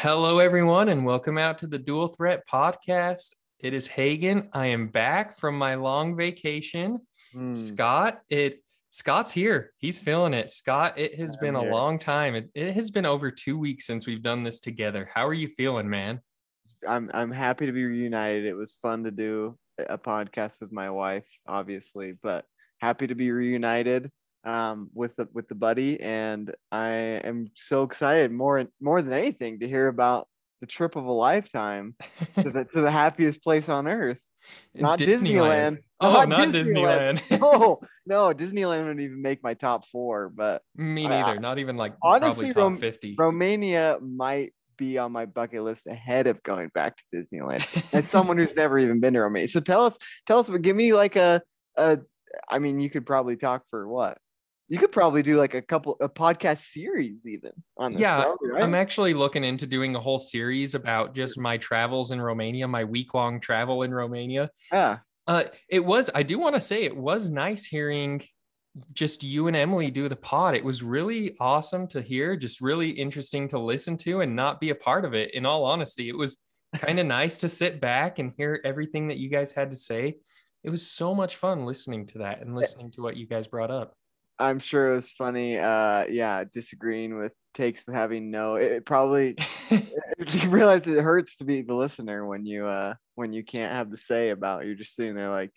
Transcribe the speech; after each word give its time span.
Hello, 0.00 0.38
everyone, 0.38 0.90
and 0.90 1.04
welcome 1.04 1.38
out 1.38 1.58
to 1.58 1.66
the 1.66 1.76
Dual 1.76 2.06
Threat 2.06 2.46
Podcast. 2.48 3.34
It 3.58 3.74
is 3.74 3.88
Hagen. 3.88 4.48
I 4.52 4.66
am 4.66 4.86
back 4.86 5.36
from 5.36 5.58
my 5.58 5.74
long 5.74 6.16
vacation. 6.16 7.00
Hmm, 7.32 7.52
Scott, 7.52 8.20
it 8.30 8.62
Scott's 8.90 9.32
here. 9.32 9.72
He's 9.78 9.98
feeling 9.98 10.34
it. 10.34 10.50
Scott, 10.50 10.96
it 11.00 11.18
has 11.18 11.34
I'm 11.34 11.40
been 11.40 11.54
a 11.56 11.64
long 11.64 11.98
time. 11.98 12.36
It, 12.36 12.48
it 12.54 12.74
has 12.74 12.92
been 12.92 13.06
over 13.06 13.32
two 13.32 13.58
weeks 13.58 13.86
since 13.86 14.06
we've 14.06 14.22
done 14.22 14.44
this 14.44 14.60
together. 14.60 15.10
How 15.12 15.26
are 15.26 15.34
you 15.34 15.48
feeling, 15.48 15.90
man? 15.90 16.20
I'm 16.86 17.10
I'm 17.12 17.32
happy 17.32 17.66
to 17.66 17.72
be 17.72 17.84
reunited. 17.84 18.44
It 18.44 18.54
was 18.54 18.78
fun 18.80 19.02
to 19.02 19.10
do 19.10 19.58
a 19.80 19.98
podcast 19.98 20.60
with 20.60 20.70
my 20.70 20.90
wife, 20.90 21.26
obviously, 21.48 22.12
but 22.22 22.44
happy 22.80 23.08
to 23.08 23.16
be 23.16 23.32
reunited 23.32 24.12
um, 24.44 24.90
with 24.94 25.16
the 25.16 25.28
with 25.32 25.48
the 25.48 25.54
buddy, 25.54 26.00
and 26.00 26.54
I 26.70 26.88
am 26.88 27.50
so 27.54 27.82
excited 27.82 28.32
more 28.32 28.66
more 28.80 29.02
than 29.02 29.12
anything 29.12 29.60
to 29.60 29.68
hear 29.68 29.88
about 29.88 30.28
the 30.60 30.66
trip 30.66 30.96
of 30.96 31.04
a 31.04 31.12
lifetime 31.12 31.94
to 32.36 32.50
the 32.50 32.66
to 32.72 32.80
the 32.80 32.90
happiest 32.90 33.42
place 33.42 33.68
on 33.68 33.86
earth. 33.86 34.18
Not 34.74 34.98
Disneyland. 34.98 35.78
Oh, 36.00 36.24
not 36.24 36.48
Disneyland. 36.54 37.20
no, 37.40 37.80
no, 38.06 38.32
Disneyland 38.32 38.82
wouldn't 38.82 39.00
even 39.00 39.20
make 39.20 39.42
my 39.42 39.52
top 39.52 39.86
four, 39.88 40.30
but 40.30 40.62
Me 40.76 41.06
neither. 41.06 41.38
Not 41.38 41.58
even 41.58 41.76
like 41.76 41.94
honestly, 42.02 42.52
top 42.52 42.62
Rom- 42.62 42.76
50. 42.78 43.16
Romania 43.18 43.98
might 44.00 44.52
be 44.78 44.96
on 44.96 45.12
my 45.12 45.26
bucket 45.26 45.64
list 45.64 45.86
ahead 45.86 46.28
of 46.28 46.42
going 46.44 46.70
back 46.72 46.96
to 46.96 47.04
Disneyland. 47.14 47.66
As 47.92 48.08
someone 48.10 48.38
who's 48.38 48.54
never 48.54 48.78
even 48.78 49.00
been 49.00 49.14
to 49.14 49.20
Romania. 49.20 49.48
So 49.48 49.60
tell 49.60 49.84
us, 49.84 49.98
tell 50.26 50.38
us, 50.38 50.48
but 50.48 50.62
give 50.62 50.76
me 50.76 50.94
like 50.94 51.16
a, 51.16 51.42
a, 51.76 51.98
I 52.48 52.60
mean, 52.60 52.80
you 52.80 52.88
could 52.88 53.04
probably 53.04 53.36
talk 53.36 53.64
for 53.70 53.86
what? 53.88 54.18
You 54.68 54.78
could 54.78 54.92
probably 54.92 55.22
do 55.22 55.36
like 55.38 55.54
a 55.54 55.62
couple, 55.62 55.96
a 56.00 56.08
podcast 56.08 56.58
series 56.58 57.26
even 57.26 57.52
on 57.78 57.92
this. 57.92 58.00
Yeah, 58.00 58.22
probably, 58.22 58.50
right? 58.50 58.62
I'm 58.62 58.74
actually 58.74 59.14
looking 59.14 59.42
into 59.42 59.66
doing 59.66 59.96
a 59.96 60.00
whole 60.00 60.18
series 60.18 60.74
about 60.74 61.14
just 61.14 61.38
my 61.38 61.56
travels 61.56 62.12
in 62.12 62.20
Romania, 62.20 62.68
my 62.68 62.84
week 62.84 63.14
long 63.14 63.40
travel 63.40 63.82
in 63.82 63.92
Romania. 63.92 64.50
yeah. 64.72 64.98
Uh, 65.26 65.44
it 65.68 65.84
was, 65.84 66.08
I 66.14 66.22
do 66.22 66.38
want 66.38 66.54
to 66.54 66.60
say, 66.60 66.84
it 66.84 66.96
was 66.96 67.28
nice 67.28 67.66
hearing 67.66 68.22
just 68.92 69.22
you 69.22 69.46
and 69.46 69.56
Emily 69.56 69.90
do 69.90 70.08
the 70.08 70.16
pod. 70.16 70.54
It 70.54 70.64
was 70.64 70.82
really 70.82 71.36
awesome 71.38 71.86
to 71.88 72.00
hear, 72.00 72.36
just 72.36 72.60
really 72.60 72.88
interesting 72.88 73.48
to 73.48 73.58
listen 73.58 73.96
to 73.98 74.20
and 74.20 74.34
not 74.34 74.60
be 74.60 74.70
a 74.70 74.74
part 74.74 75.04
of 75.04 75.14
it. 75.14 75.34
In 75.34 75.44
all 75.44 75.64
honesty, 75.64 76.08
it 76.08 76.16
was 76.16 76.38
kind 76.76 76.98
of 76.98 77.06
nice 77.18 77.38
to 77.38 77.48
sit 77.48 77.80
back 77.80 78.18
and 78.18 78.32
hear 78.36 78.60
everything 78.64 79.08
that 79.08 79.18
you 79.18 79.28
guys 79.28 79.52
had 79.52 79.70
to 79.70 79.76
say. 79.76 80.16
It 80.64 80.70
was 80.70 80.90
so 80.90 81.14
much 81.14 81.36
fun 81.36 81.66
listening 81.66 82.06
to 82.06 82.18
that 82.18 82.40
and 82.40 82.54
listening 82.54 82.90
to 82.92 83.02
what 83.02 83.16
you 83.16 83.26
guys 83.26 83.46
brought 83.46 83.70
up. 83.70 83.94
I'm 84.38 84.58
sure 84.58 84.92
it 84.92 84.96
was 84.96 85.10
funny. 85.10 85.58
Uh, 85.58 86.04
yeah, 86.08 86.44
disagreeing 86.52 87.18
with 87.18 87.32
takes 87.54 87.82
having 87.92 88.30
no, 88.30 88.54
it, 88.54 88.72
it 88.72 88.86
probably, 88.86 89.36
you 89.70 90.50
realize 90.50 90.86
it 90.86 91.02
hurts 91.02 91.36
to 91.38 91.44
be 91.44 91.62
the 91.62 91.74
listener 91.74 92.26
when 92.26 92.46
you, 92.46 92.66
uh, 92.66 92.94
when 93.16 93.32
you 93.32 93.42
can't 93.42 93.72
have 93.72 93.90
the 93.90 93.96
say 93.96 94.30
about, 94.30 94.64
you're 94.64 94.74
just 94.74 94.94
sitting 94.94 95.14
there 95.14 95.30
like, 95.30 95.52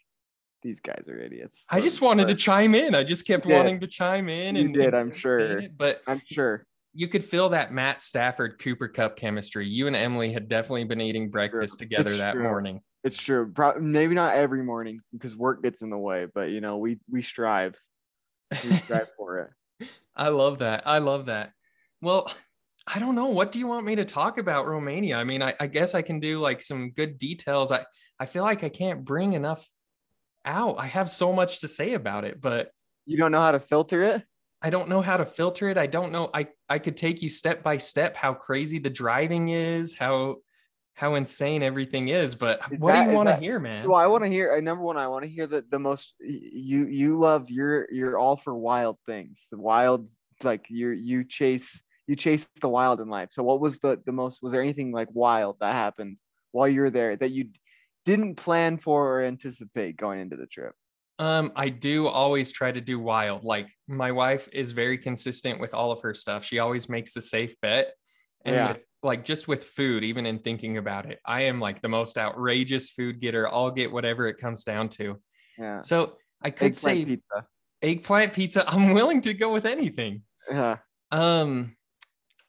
these 0.63 0.79
guys 0.79 1.03
are 1.07 1.19
idiots. 1.19 1.63
I 1.69 1.81
just 1.81 2.01
wanted 2.01 2.27
to 2.27 2.35
chime 2.35 2.75
in. 2.75 2.93
I 2.93 3.03
just 3.03 3.25
kept 3.25 3.47
wanting 3.47 3.79
to 3.79 3.87
chime 3.87 4.29
in 4.29 4.55
You 4.55 4.65
and 4.65 4.73
did, 4.75 4.93
I'm 4.93 5.11
sure. 5.11 5.63
But 5.75 6.03
I'm 6.05 6.21
sure. 6.29 6.67
you 6.93 7.07
could 7.07 7.25
feel 7.25 7.49
that 7.49 7.73
Matt 7.73 8.03
Stafford 8.03 8.59
Cooper 8.59 8.87
Kupp 8.87 9.15
chemistry. 9.15 9.67
You 9.67 9.87
and 9.87 9.95
Emily 9.95 10.31
had 10.31 10.47
definitely 10.47 10.83
been 10.83 11.01
eating 11.01 11.31
breakfast 11.31 11.79
together 11.79 12.11
It's 12.11 12.19
that 12.19 12.33
true. 12.33 12.43
morning. 12.43 12.81
It's 13.03 13.17
true. 13.17 13.51
Pro- 13.51 13.79
maybe 13.79 14.13
not 14.13 14.35
every 14.35 14.61
morning 14.61 14.99
because 15.11 15.35
work 15.35 15.63
gets 15.63 15.81
in 15.81 15.89
the 15.89 15.97
way, 15.97 16.27
but 16.31 16.51
you 16.51 16.61
know, 16.61 16.77
we 16.77 16.99
we 17.09 17.23
strive. 17.23 17.75
Strive 18.53 19.09
for 19.17 19.39
it. 19.79 19.89
I 20.15 20.29
love 20.29 20.59
that. 20.59 20.83
I 20.85 20.99
love 20.99 21.27
that. 21.27 21.53
Well, 22.01 22.31
I 22.87 22.99
don't 22.99 23.15
know. 23.15 23.27
What 23.27 23.51
do 23.51 23.59
you 23.59 23.67
want 23.67 23.85
me 23.85 23.95
to 23.95 24.05
talk 24.05 24.37
about 24.37 24.67
Romania? 24.67 25.17
I 25.17 25.23
mean, 25.23 25.41
I, 25.41 25.53
I 25.59 25.67
guess 25.67 25.95
I 25.95 26.01
can 26.01 26.19
do 26.19 26.39
like 26.39 26.61
some 26.61 26.91
good 26.91 27.17
details. 27.17 27.71
I, 27.71 27.85
I 28.19 28.25
feel 28.25 28.43
like 28.43 28.63
I 28.63 28.69
can't 28.69 29.05
bring 29.05 29.33
enough 29.33 29.67
out. 30.45 30.75
I 30.79 30.87
have 30.87 31.09
so 31.09 31.31
much 31.31 31.59
to 31.59 31.67
say 31.67 31.93
about 31.93 32.25
it, 32.25 32.41
but 32.41 32.71
You 33.05 33.17
don't 33.17 33.31
know 33.31 33.41
how 33.41 33.51
to 33.51 33.59
filter 33.59 34.03
it? 34.03 34.23
I 34.61 34.69
don't 34.69 34.89
know 34.89 35.01
how 35.01 35.17
to 35.17 35.25
filter 35.25 35.69
it. 35.69 35.77
I 35.77 35.87
don't 35.87 36.11
know. 36.11 36.29
I, 36.33 36.47
I 36.69 36.79
could 36.79 36.97
take 36.97 37.21
you 37.21 37.29
step 37.29 37.63
by 37.63 37.77
step 37.77 38.15
how 38.15 38.33
crazy 38.33 38.77
the 38.79 38.89
driving 38.91 39.49
is, 39.49 39.95
how 39.95 40.37
how 41.01 41.15
insane 41.15 41.63
everything 41.63 42.09
is. 42.09 42.35
But 42.35 42.61
Is 42.71 42.79
what 42.79 42.93
that- 42.93 43.05
do 43.05 43.09
you 43.09 43.15
want 43.15 43.27
to 43.27 43.35
hear, 43.35 43.59
man? 43.59 43.89
Well, 43.89 43.99
I 43.99 44.05
want 44.05 44.23
to 44.23 44.29
hear. 44.29 44.53
Uh, 44.53 44.59
number 44.59 44.83
one, 44.83 44.97
I 44.97 45.07
want 45.07 45.23
to 45.23 45.29
hear 45.29 45.47
the 45.47 45.65
the 45.69 45.79
most. 45.79 46.13
You 46.19 46.85
you 46.85 47.17
love 47.17 47.49
you're 47.49 47.91
you're 47.91 48.19
all 48.19 48.37
for 48.37 48.53
wild 48.53 48.99
things. 49.07 49.47
The 49.51 49.57
wild 49.57 50.11
like 50.43 50.67
you 50.69 50.89
you 50.89 51.23
chase 51.23 51.81
you 52.07 52.15
chase 52.15 52.47
the 52.61 52.69
wild 52.69 53.01
in 53.01 53.09
life. 53.09 53.29
So 53.31 53.41
what 53.41 53.59
was 53.59 53.79
the 53.79 53.99
the 54.05 54.11
most? 54.11 54.43
Was 54.43 54.51
there 54.51 54.61
anything 54.61 54.91
like 54.91 55.07
wild 55.11 55.57
that 55.59 55.73
happened 55.73 56.17
while 56.51 56.67
you 56.67 56.81
were 56.81 56.91
there 56.91 57.15
that 57.15 57.31
you 57.31 57.49
didn't 58.05 58.35
plan 58.35 58.77
for 58.77 59.17
or 59.17 59.23
anticipate 59.23 59.97
going 59.97 60.19
into 60.19 60.35
the 60.35 60.45
trip? 60.45 60.73
Um, 61.17 61.51
I 61.55 61.69
do 61.69 62.07
always 62.07 62.51
try 62.51 62.71
to 62.71 62.81
do 62.81 62.99
wild. 62.99 63.43
Like 63.43 63.69
my 63.87 64.11
wife 64.11 64.47
is 64.51 64.69
very 64.71 64.99
consistent 64.99 65.59
with 65.59 65.73
all 65.73 65.91
of 65.91 66.01
her 66.01 66.13
stuff. 66.13 66.43
She 66.45 66.59
always 66.59 66.89
makes 66.89 67.13
the 67.15 67.21
safe 67.21 67.55
bet. 67.59 67.93
And 68.45 68.55
Yeah. 68.55 68.67
with 68.69 68.83
like 69.03 69.25
just 69.25 69.47
with 69.47 69.63
food, 69.63 70.03
even 70.03 70.25
in 70.25 70.39
thinking 70.39 70.77
about 70.77 71.09
it, 71.09 71.19
I 71.25 71.41
am 71.43 71.59
like 71.59 71.81
the 71.81 71.89
most 71.89 72.17
outrageous 72.17 72.89
food 72.91 73.19
getter. 73.19 73.47
I'll 73.47 73.71
get 73.71 73.91
whatever 73.91 74.27
it 74.27 74.37
comes 74.37 74.63
down 74.63 74.89
to. 74.89 75.19
Yeah. 75.57 75.81
So 75.81 76.17
I 76.41 76.51
could 76.51 76.67
Eggplant 76.73 76.77
say 76.77 77.05
pizza. 77.05 77.45
eggplant 77.81 78.33
pizza. 78.33 78.63
I'm 78.71 78.93
willing 78.93 79.21
to 79.21 79.33
go 79.33 79.51
with 79.51 79.65
anything. 79.65 80.21
Yeah. 80.49 80.77
Um, 81.11 81.75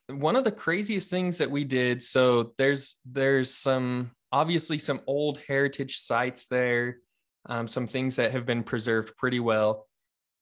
one 0.09 0.37
of 0.37 0.45
the 0.45 0.53
craziest 0.53 1.09
things 1.11 1.39
that 1.39 1.51
we 1.51 1.65
did. 1.65 2.03
So 2.03 2.53
there's 2.59 2.97
there's 3.07 3.55
some 3.55 4.11
obviously 4.31 4.79
some 4.79 5.01
old 5.07 5.39
heritage 5.49 5.99
sites 5.99 6.47
there, 6.49 6.99
um, 7.49 7.67
some 7.67 7.87
things 7.87 8.17
that 8.17 8.33
have 8.33 8.45
been 8.47 8.63
preserved 8.63 9.17
pretty 9.17 9.41
well. 9.41 9.87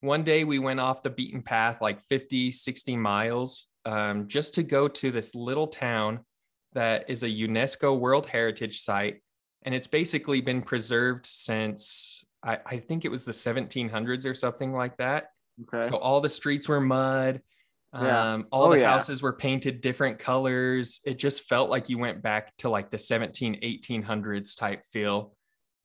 One 0.01 0.23
day 0.23 0.45
we 0.45 0.59
went 0.59 0.81
off 0.81 1.03
the 1.03 1.11
beaten 1.11 1.43
path 1.43 1.81
like 1.81 2.01
50, 2.03 2.51
60 2.51 2.97
miles 2.97 3.69
um, 3.85 4.29
just 4.29 4.55
to 4.55 4.63
go 4.63 4.89
to 4.89 5.11
this 5.11 5.35
little 5.35 5.67
town 5.67 6.21
that 6.73 7.09
is 7.11 7.23
a 7.23 7.29
UNESCO 7.29 7.99
World 7.99 8.27
Heritage 8.27 8.81
Site. 8.81 9.23
And 9.63 9.75
it's 9.75 9.87
basically 9.87 10.41
been 10.41 10.63
preserved 10.63 11.27
since 11.27 12.25
I, 12.43 12.59
I 12.65 12.77
think 12.79 13.05
it 13.05 13.11
was 13.11 13.25
the 13.25 13.33
1700s 13.33 14.25
or 14.25 14.35
something 14.35 14.73
like 14.73 14.97
that. 14.99 15.29
Okay. 15.63 15.87
So 15.89 15.97
all 15.97 16.21
the 16.21 16.31
streets 16.31 16.69
were 16.69 16.81
mud. 16.81 17.43
Yeah. 17.93 18.35
Um, 18.35 18.47
all 18.53 18.67
Oh, 18.67 18.71
the 18.71 18.79
yeah. 18.81 18.91
houses 18.93 19.21
were 19.21 19.33
painted 19.33 19.81
different 19.81 20.19
colors. 20.19 21.01
It 21.05 21.19
just 21.19 21.43
felt 21.49 21.71
like 21.71 21.89
you 21.89 21.99
went 21.99 22.23
back 22.23 22.57
to 22.59 22.71
like 22.71 22.89
the 22.91 22.99
17, 22.99 23.61
1800s 23.63 24.57
type 24.57 24.85
feel. 24.93 25.35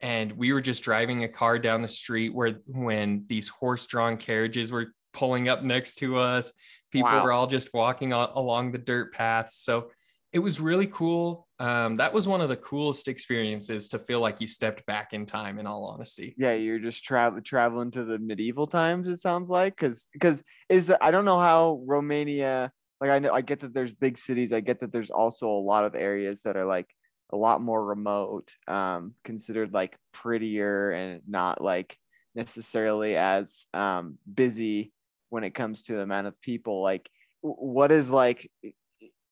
And 0.01 0.31
we 0.33 0.53
were 0.53 0.62
just 0.62 0.83
driving 0.83 1.23
a 1.23 1.27
car 1.27 1.57
down 1.57 1.81
the 1.81 1.88
street 1.88 2.33
where 2.33 2.59
when 2.67 3.25
these 3.27 3.47
horse-drawn 3.47 4.17
carriages 4.17 4.72
were 4.72 4.94
pulling 5.13 5.50
up 5.50 5.63
next 5.63 5.95
to 5.95 6.17
us, 6.17 6.53
people 6.95 7.03
Wow. 7.03 7.24
were 7.24 7.31
all 7.31 7.47
just 7.47 7.74
walking 7.74 8.13
along 8.13 8.71
the 8.71 8.77
dirt 8.77 9.13
paths. 9.13 9.56
So 9.57 9.92
it 10.31 10.39
was 10.39 10.59
really 10.59 10.88
cool. 10.88 11.47
Um, 11.59 11.95
that 11.97 12.13
was 12.13 12.27
one 12.27 12.42
of 12.42 12.50
the 12.50 12.57
coolest 12.57 13.07
experiences 13.07 13.89
to 13.89 14.00
feel 14.00 14.19
like 14.19 14.42
you 14.42 14.47
stepped 14.47 14.86
back 14.86 15.13
in 15.13 15.25
time. 15.25 15.59
In 15.59 15.68
all 15.68 15.86
honesty, 15.86 16.38
Yeah, 16.38 16.53
you're 16.53 16.80
just 16.80 17.03
travel 17.03 17.42
traveling 17.42 17.92
to 17.92 18.03
the 18.03 18.19
medieval 18.19 18.68
times. 18.68 19.07
It 19.07 19.21
sounds 19.21 19.50
like 19.50 19.75
because 19.75 20.07
because 20.12 20.44
is 20.68 20.88
the, 20.88 21.01
I 21.03 21.12
don't 21.12 21.24
know 21.25 21.39
how 21.39 21.81
Romania 21.86 22.71
like 23.00 23.09
I 23.09 23.19
know 23.19 23.33
I 23.33 23.41
get 23.41 23.62
that 23.62 23.74
there's 23.74 23.94
big 23.94 24.18
cities. 24.18 24.51
I 24.51 24.59
get 24.59 24.80
that 24.81 24.91
there's 24.91 25.12
also 25.12 25.50
a 25.50 25.63
lot 25.65 25.86
of 25.86 25.95
areas 25.95 26.41
that 26.44 26.57
are 26.57 26.65
like 26.65 26.89
a 27.31 27.38
lot 27.38 27.62
more 27.62 27.83
remote, 27.83 28.53
um, 28.68 29.13
considered 29.24 29.74
like 29.74 29.98
prettier 30.12 30.91
and 30.91 31.21
not 31.27 31.62
like 31.62 31.98
necessarily 32.36 33.15
as 33.15 33.65
um 33.74 34.18
busy 34.31 34.91
when 35.30 35.44
it 35.44 35.51
comes 35.51 35.83
to 35.83 35.94
the 35.94 36.01
amount 36.01 36.27
of 36.27 36.39
people. 36.42 36.81
Like, 36.81 37.10
what 37.42 37.92
is 37.92 38.10
like, 38.10 38.50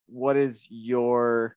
what 0.08 0.38
is 0.38 0.68
your 0.70 1.56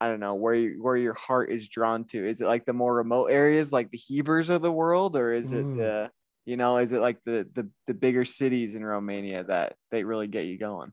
I 0.00 0.08
don't 0.08 0.20
know 0.20 0.34
where 0.34 0.54
you, 0.54 0.82
where 0.82 0.96
your 0.96 1.12
heart 1.12 1.50
is 1.50 1.68
drawn 1.68 2.04
to. 2.06 2.26
Is 2.26 2.40
it 2.40 2.46
like 2.46 2.64
the 2.64 2.72
more 2.72 2.94
remote 2.94 3.26
areas, 3.26 3.70
like 3.70 3.90
the 3.90 3.98
Hebers 3.98 4.48
of 4.48 4.62
the 4.62 4.72
world, 4.72 5.14
or 5.14 5.32
is 5.32 5.52
it 5.52 5.66
Ooh. 5.66 5.76
the 5.76 6.10
you 6.46 6.56
know, 6.56 6.78
is 6.78 6.92
it 6.92 7.00
like 7.00 7.18
the 7.24 7.46
the 7.54 7.68
the 7.86 7.94
bigger 7.94 8.24
cities 8.24 8.74
in 8.74 8.84
Romania 8.84 9.44
that 9.44 9.76
they 9.90 10.04
really 10.04 10.26
get 10.26 10.46
you 10.46 10.58
going? 10.58 10.92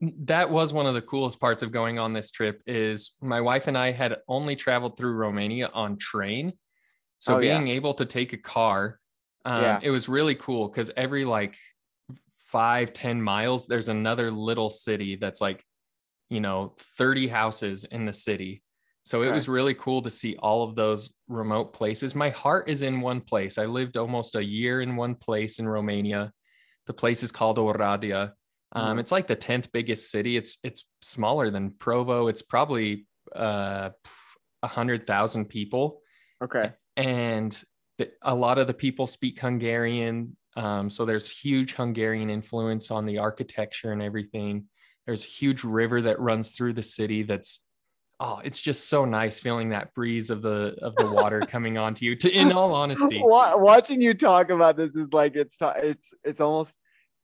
that 0.00 0.48
was 0.50 0.72
one 0.72 0.86
of 0.86 0.94
the 0.94 1.02
coolest 1.02 1.38
parts 1.38 1.62
of 1.62 1.72
going 1.72 1.98
on 1.98 2.12
this 2.12 2.30
trip 2.30 2.62
is 2.66 3.16
my 3.20 3.40
wife 3.40 3.66
and 3.66 3.76
I 3.76 3.92
had 3.92 4.16
only 4.28 4.56
traveled 4.56 4.96
through 4.96 5.12
Romania 5.12 5.70
on 5.74 5.98
train. 5.98 6.54
So 7.18 7.34
Oh, 7.34 7.38
yeah. 7.38 7.58
being 7.58 7.68
able 7.68 7.92
to 7.94 8.06
take 8.06 8.32
a 8.32 8.38
car, 8.38 8.98
um, 9.44 9.62
Yeah. 9.62 9.80
it 9.82 9.90
was 9.90 10.08
really 10.08 10.34
cool 10.34 10.68
because 10.68 10.90
every 10.96 11.24
like 11.24 11.56
five 12.36 12.92
ten 12.92 13.20
miles, 13.22 13.66
there's 13.66 13.88
another 13.88 14.30
little 14.30 14.70
city 14.70 15.16
that's 15.16 15.40
like, 15.40 15.64
you 16.28 16.40
know, 16.40 16.74
30 16.96 17.28
houses 17.28 17.84
in 17.84 18.04
the 18.04 18.12
city. 18.12 18.62
So 19.02 19.22
it 19.22 19.32
was 19.32 19.48
really 19.48 19.74
cool 19.74 20.02
to 20.02 20.10
see 20.10 20.36
all 20.36 20.62
of 20.62 20.74
those 20.76 21.14
remote 21.26 21.72
places. 21.72 22.14
My 22.14 22.30
heart 22.30 22.68
is 22.68 22.82
in 22.82 23.00
one 23.00 23.22
place. 23.22 23.56
I 23.56 23.64
lived 23.64 23.96
almost 23.96 24.36
a 24.36 24.44
year 24.44 24.82
in 24.82 24.94
one 24.94 25.14
place 25.14 25.58
in 25.58 25.66
Romania. 25.66 26.32
The 26.86 26.92
place 26.92 27.22
is 27.22 27.32
called 27.32 27.56
Oradea. 27.56 28.32
Um, 28.72 28.96
Mhm. 28.96 29.00
It's 29.00 29.10
like 29.10 29.26
the 29.26 29.36
tenth 29.36 29.72
biggest 29.72 30.10
city. 30.10 30.36
It's 30.36 30.58
it's 30.62 30.84
smaller 31.02 31.50
than 31.50 31.70
Provo. 31.72 32.28
It's 32.28 32.42
probably 32.42 33.06
uh, 33.34 33.90
a 34.62 34.66
hundred 34.68 35.06
thousand 35.06 35.46
people, 35.46 36.02
Okay. 36.42 36.72
and 36.96 37.50
the, 38.00 38.10
a 38.22 38.34
lot 38.34 38.56
of 38.56 38.66
the 38.66 38.74
people 38.74 39.06
speak 39.06 39.38
Hungarian. 39.38 40.34
Um, 40.56 40.88
so 40.88 41.04
there's 41.04 41.30
huge 41.30 41.74
Hungarian 41.74 42.30
influence 42.30 42.90
on 42.90 43.04
the 43.04 43.18
architecture 43.18 43.92
and 43.92 44.02
everything. 44.02 44.64
There's 45.06 45.22
a 45.22 45.28
huge 45.28 45.64
river 45.64 46.00
that 46.02 46.18
runs 46.18 46.52
through 46.52 46.72
the 46.72 46.82
city. 46.82 47.22
That's 47.24 47.60
oh, 48.18 48.40
it's 48.42 48.60
just 48.60 48.88
so 48.88 49.04
nice 49.04 49.38
feeling 49.38 49.68
that 49.70 49.92
breeze 49.92 50.30
of 50.30 50.40
the 50.40 50.76
of 50.80 50.96
the 50.96 51.10
water 51.10 51.40
coming 51.48 51.76
onto 51.76 52.06
you. 52.06 52.16
To 52.16 52.30
in 52.30 52.52
all 52.52 52.72
honesty, 52.72 53.20
watching 53.22 54.00
you 54.00 54.14
talk 54.14 54.50
about 54.50 54.78
this 54.78 54.94
is 54.94 55.12
like 55.12 55.36
it's 55.36 55.56
it's 55.60 56.08
it's 56.24 56.40
almost 56.40 56.72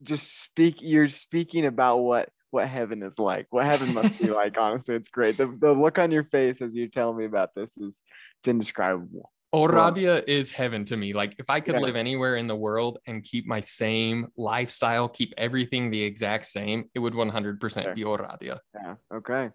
just 0.02 0.42
speak. 0.42 0.82
You're 0.82 1.08
speaking 1.08 1.64
about 1.64 1.98
what 1.98 2.28
what 2.50 2.68
heaven 2.68 3.02
is 3.02 3.18
like. 3.18 3.46
What 3.48 3.64
heaven 3.64 3.94
must 3.94 4.20
be 4.20 4.28
like. 4.42 4.58
Honestly, 4.58 4.94
it's 4.94 5.08
great. 5.08 5.38
The 5.38 5.46
the 5.58 5.72
look 5.72 5.98
on 5.98 6.10
your 6.10 6.24
face 6.24 6.60
as 6.60 6.74
you're 6.74 6.88
telling 6.88 7.16
me 7.16 7.24
about 7.24 7.54
this 7.54 7.78
is 7.78 8.02
it's 8.40 8.48
indescribable. 8.48 9.30
Oradea 9.54 10.22
is 10.26 10.50
heaven 10.50 10.84
to 10.86 10.96
me. 10.96 11.12
Like 11.12 11.34
if 11.38 11.48
I 11.48 11.60
could 11.60 11.74
Yeah. 11.76 11.80
live 11.80 11.96
anywhere 11.96 12.36
in 12.36 12.46
the 12.46 12.56
world 12.56 12.98
and 13.06 13.22
keep 13.22 13.46
my 13.46 13.60
same 13.60 14.26
lifestyle, 14.36 15.08
keep 15.08 15.32
everything 15.38 15.90
the 15.90 16.02
exact 16.02 16.46
same, 16.46 16.90
it 16.94 16.98
would 16.98 17.14
100% 17.14 17.84
Sure. 17.84 17.94
be 17.94 18.02
Oradea. 18.02 18.58
Yeah. 18.74 18.96
Okay. 19.14 19.50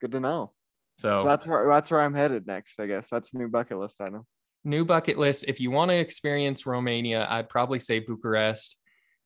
Good 0.00 0.12
to 0.12 0.20
know. 0.20 0.52
So, 0.96 1.20
So 1.20 1.26
that's 1.26 1.46
where 1.46 1.66
that's 1.68 1.90
where 1.90 2.00
I'm 2.00 2.14
headed 2.14 2.46
next. 2.46 2.80
I 2.80 2.86
guess 2.86 3.08
that's 3.08 3.32
new 3.32 3.48
bucket 3.48 3.78
list 3.78 4.00
item. 4.00 4.26
new 4.64 4.84
bucket 4.84 5.16
list. 5.16 5.44
If 5.48 5.60
you 5.60 5.70
want 5.70 5.90
to 5.92 5.96
experience 5.96 6.66
Romania, 6.66 7.26
I'd 7.30 7.48
probably 7.48 7.78
say 7.78 8.00
Bucharest. 8.00 8.76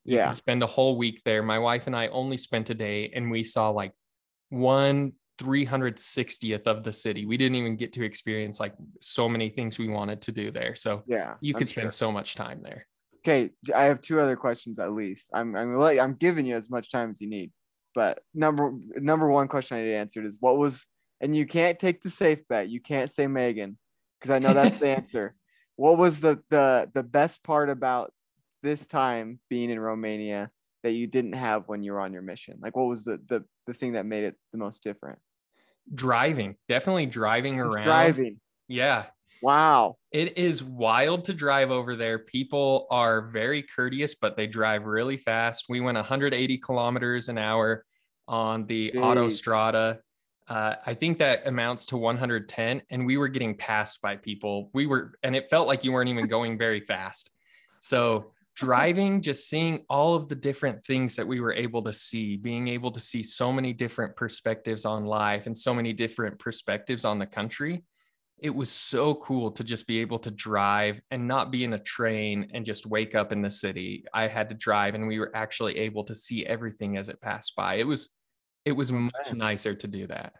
You 0.04 0.18
Yeah. 0.18 0.30
spend 0.32 0.62
a 0.62 0.66
whole 0.66 0.96
week 0.98 1.22
there. 1.24 1.42
My 1.42 1.58
wife 1.58 1.86
and 1.86 1.96
I 1.96 2.08
only 2.08 2.36
spent 2.36 2.68
a 2.70 2.74
day 2.74 3.08
and 3.08 3.30
we 3.30 3.42
saw 3.42 3.70
like 3.70 3.92
one 4.50 5.14
360th 5.42 6.66
of 6.66 6.84
the 6.84 6.92
city. 6.92 7.26
We 7.26 7.36
didn't 7.36 7.56
even 7.56 7.76
get 7.76 7.92
to 7.94 8.04
experience 8.04 8.60
like 8.60 8.74
so 9.00 9.28
many 9.28 9.48
things 9.50 9.78
we 9.78 9.88
wanted 9.88 10.22
to 10.22 10.32
do 10.32 10.50
there. 10.50 10.74
So 10.76 11.02
Yeah. 11.06 11.34
you 11.40 11.54
I'm 11.54 11.58
could 11.58 11.68
spend 11.68 11.86
sure. 11.86 11.90
so 11.90 12.12
much 12.12 12.34
time 12.34 12.60
there. 12.62 12.86
Okay, 13.24 13.50
I 13.74 13.84
have 13.84 14.00
two 14.00 14.18
other 14.20 14.36
questions 14.36 14.78
at 14.78 14.92
least. 14.92 15.28
I'm 15.32 15.54
I'm 15.56 15.76
like 15.76 15.98
I'm 15.98 16.14
giving 16.14 16.44
you 16.46 16.56
as 16.56 16.68
much 16.68 16.90
time 16.90 17.10
as 17.12 17.20
you 17.20 17.28
need. 17.28 17.52
But 17.94 18.20
number 18.34 18.72
number 18.96 19.28
one 19.28 19.48
question 19.48 19.76
I 19.76 19.82
need 19.82 19.94
answered 19.94 20.26
is 20.26 20.36
what 20.40 20.56
was 20.58 20.84
and 21.20 21.36
you 21.36 21.46
can't 21.46 21.78
take 21.78 22.02
the 22.02 22.10
safe 22.10 22.40
bet. 22.48 22.68
You 22.68 22.80
can't 22.80 23.10
say 23.10 23.26
Megan 23.28 23.78
because 24.18 24.30
I 24.34 24.38
know 24.40 24.52
that's 24.54 24.80
the 24.80 24.88
answer. 24.98 25.34
What 25.76 25.98
was 25.98 26.18
the 26.20 26.42
the 26.50 26.90
the 26.94 27.02
best 27.04 27.44
part 27.44 27.70
about 27.70 28.12
this 28.62 28.84
time 28.86 29.38
being 29.48 29.70
in 29.70 29.78
Romania 29.78 30.50
that 30.82 30.92
you 30.92 31.06
didn't 31.06 31.34
have 31.34 31.68
when 31.68 31.84
you 31.84 31.92
were 31.92 32.00
on 32.00 32.12
your 32.12 32.22
mission? 32.22 32.58
Like 32.60 32.74
what 32.76 32.86
was 32.88 33.04
the 33.04 33.20
the 33.28 33.44
the 33.68 33.74
thing 33.74 33.92
that 33.92 34.04
made 34.04 34.24
it 34.24 34.34
the 34.50 34.58
most 34.58 34.82
different? 34.82 35.20
Driving, 35.94 36.56
definitely 36.68 37.06
driving 37.06 37.60
around. 37.60 37.84
Driving. 37.84 38.40
Yeah. 38.68 39.06
Wow. 39.42 39.96
It 40.12 40.38
is 40.38 40.62
wild 40.62 41.24
to 41.24 41.34
drive 41.34 41.70
over 41.70 41.96
there. 41.96 42.18
People 42.20 42.86
are 42.90 43.22
very 43.22 43.62
courteous, 43.62 44.14
but 44.14 44.36
they 44.36 44.46
drive 44.46 44.84
really 44.86 45.16
fast. 45.16 45.66
We 45.68 45.80
went 45.80 45.96
180 45.96 46.58
kilometers 46.58 47.28
an 47.28 47.38
hour 47.38 47.84
on 48.28 48.66
the 48.66 48.92
Jeez. 48.94 49.00
autostrada. 49.00 49.98
Uh, 50.48 50.76
I 50.86 50.94
think 50.94 51.18
that 51.18 51.46
amounts 51.46 51.86
to 51.86 51.96
110, 51.96 52.82
and 52.90 53.06
we 53.06 53.16
were 53.16 53.28
getting 53.28 53.56
passed 53.56 54.00
by 54.00 54.16
people. 54.16 54.70
We 54.74 54.86
were, 54.86 55.14
and 55.22 55.34
it 55.34 55.50
felt 55.50 55.66
like 55.66 55.82
you 55.82 55.92
weren't 55.92 56.10
even 56.10 56.26
going 56.26 56.58
very 56.58 56.80
fast. 56.80 57.30
So, 57.80 58.31
driving, 58.54 59.22
just 59.22 59.48
seeing 59.48 59.84
all 59.88 60.14
of 60.14 60.28
the 60.28 60.34
different 60.34 60.84
things 60.84 61.16
that 61.16 61.26
we 61.26 61.40
were 61.40 61.54
able 61.54 61.82
to 61.82 61.92
see, 61.92 62.36
being 62.36 62.68
able 62.68 62.90
to 62.90 63.00
see 63.00 63.22
so 63.22 63.52
many 63.52 63.72
different 63.72 64.14
perspectives 64.16 64.84
on 64.84 65.04
life 65.04 65.46
and 65.46 65.56
so 65.56 65.72
many 65.72 65.92
different 65.92 66.38
perspectives 66.38 67.04
on 67.04 67.18
the 67.18 67.26
country 67.26 67.82
it 68.42 68.52
was 68.52 68.68
so 68.68 69.14
cool 69.14 69.52
to 69.52 69.62
just 69.62 69.86
be 69.86 70.00
able 70.00 70.18
to 70.18 70.30
drive 70.32 71.00
and 71.12 71.28
not 71.28 71.52
be 71.52 71.62
in 71.62 71.74
a 71.74 71.78
train 71.78 72.50
and 72.52 72.66
just 72.66 72.86
wake 72.86 73.14
up 73.14 73.30
in 73.30 73.40
the 73.40 73.50
city. 73.50 74.04
I 74.12 74.26
had 74.26 74.48
to 74.48 74.56
drive 74.56 74.96
and 74.96 75.06
we 75.06 75.20
were 75.20 75.30
actually 75.32 75.78
able 75.78 76.02
to 76.04 76.14
see 76.14 76.44
everything 76.44 76.96
as 76.96 77.08
it 77.08 77.20
passed 77.20 77.54
by. 77.54 77.74
It 77.74 77.86
was 77.86 78.10
it 78.64 78.72
was 78.72 78.90
much 78.90 79.32
nicer 79.32 79.74
to 79.74 79.86
do 79.86 80.08
that. 80.08 80.32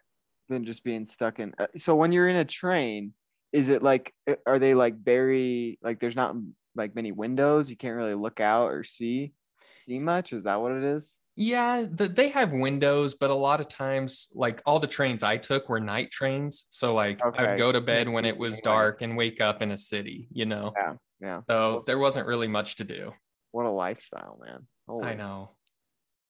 than 0.49 0.65
just 0.65 0.83
being 0.83 1.05
stuck 1.05 1.39
in. 1.39 1.53
uh, 1.57 1.67
So 1.77 1.95
when 1.95 2.11
you're 2.11 2.27
in 2.27 2.35
a 2.35 2.45
train, 2.45 3.13
is 3.53 3.69
it 3.69 3.81
like 3.81 4.13
uh, 4.29 4.35
are 4.45 4.59
they 4.59 4.73
like 4.73 4.97
very 4.97 5.79
like 5.81 6.01
there's 6.01 6.15
not 6.15 6.35
like 6.75 6.95
many 6.95 7.11
windows? 7.11 7.69
You 7.69 7.77
can't 7.77 7.95
really 7.95 8.15
look 8.15 8.39
out 8.39 8.71
or 8.71 8.83
see 8.83 9.33
see 9.75 9.99
much. 9.99 10.33
Is 10.33 10.43
that 10.43 10.61
what 10.61 10.71
it 10.71 10.83
is? 10.83 11.15
Yeah, 11.35 11.85
the, 11.89 12.07
they 12.07 12.29
have 12.29 12.53
windows, 12.53 13.15
but 13.15 13.31
a 13.31 13.35
lot 13.35 13.59
of 13.59 13.67
times, 13.67 14.27
like 14.35 14.61
all 14.67 14.79
the 14.79 14.85
trains 14.85 15.23
I 15.23 15.37
took 15.37 15.67
were 15.67 15.79
night 15.79 16.11
trains. 16.11 16.67
So 16.69 16.93
like 16.93 17.21
I'd 17.25 17.57
go 17.57 17.71
to 17.71 17.81
bed 17.81 18.07
when 18.07 18.25
it 18.25 18.37
was 18.37 18.61
dark 18.61 19.01
and 19.01 19.17
wake 19.17 19.41
up 19.41 19.61
in 19.61 19.71
a 19.71 19.77
city, 19.77 20.27
you 20.31 20.45
know. 20.45 20.73
Yeah, 20.77 20.93
yeah. 21.19 21.41
So 21.49 21.83
there 21.87 21.97
wasn't 21.97 22.27
really 22.27 22.47
much 22.47 22.75
to 22.75 22.83
do. 22.83 23.13
What 23.51 23.65
a 23.65 23.71
lifestyle, 23.71 24.39
man. 24.45 24.67
Holy. 24.87 25.07
I 25.07 25.15
know. 25.15 25.55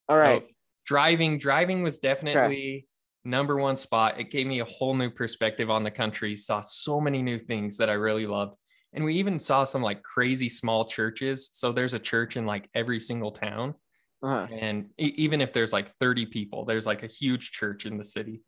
All 0.07 0.17
So, 0.17 0.21
right. 0.21 0.45
driving, 0.85 1.37
driving 1.37 1.83
was 1.83 1.99
definitely 1.99 2.87
number 3.25 3.57
one 3.57 3.75
spot. 3.75 4.19
It 4.19 4.31
gave 4.31 4.47
me 4.47 4.59
a 4.59 4.65
whole 4.65 4.93
new 4.93 5.09
perspective 5.09 5.69
on 5.69 5.83
the 5.83 5.91
country. 5.91 6.37
Saw 6.37 6.61
so 6.61 7.01
many 7.01 7.21
new 7.21 7.39
things 7.39 7.77
that 7.77 7.89
I 7.89 7.93
really 7.93 8.27
loved. 8.27 8.55
And 8.93 9.03
we 9.03 9.15
even 9.15 9.39
saw 9.39 9.63
some 9.63 9.81
like 9.81 10.03
crazy 10.03 10.49
small 10.49 10.85
churches. 10.85 11.49
So 11.53 11.71
there's 11.71 11.93
a 11.93 11.99
church 11.99 12.37
in 12.37 12.45
like 12.45 12.69
every 12.75 12.99
single 12.99 13.31
town. 13.31 13.73
Uh-huh. 14.21 14.47
And 14.51 14.89
e- 14.99 15.13
even 15.15 15.41
if 15.41 15.51
there's 15.51 15.73
like 15.73 15.89
30 15.89 16.27
people, 16.27 16.65
there's 16.65 16.85
like 16.85 17.03
a 17.03 17.07
huge 17.07 17.51
church 17.51 17.85
in 17.85 17.97
the 17.97 18.03
city. 18.03 18.41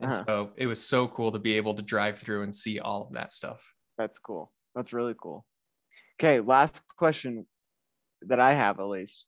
And 0.00 0.12
Uh-huh. 0.12 0.24
so 0.26 0.50
it 0.56 0.66
was 0.66 0.84
so 0.84 1.06
cool 1.08 1.30
to 1.32 1.38
be 1.38 1.56
able 1.56 1.74
to 1.74 1.82
drive 1.82 2.18
through 2.18 2.42
and 2.42 2.54
see 2.54 2.80
all 2.80 3.02
of 3.06 3.12
that 3.14 3.32
stuff. 3.32 3.74
That's 3.96 4.18
cool. 4.18 4.52
That's 4.74 4.92
really 4.92 5.14
cool. 5.20 5.46
Okay, 6.20 6.40
last 6.40 6.82
question 6.96 7.46
that 8.22 8.40
I 8.40 8.54
have 8.54 8.80
at 8.80 8.86
least. 8.86 9.26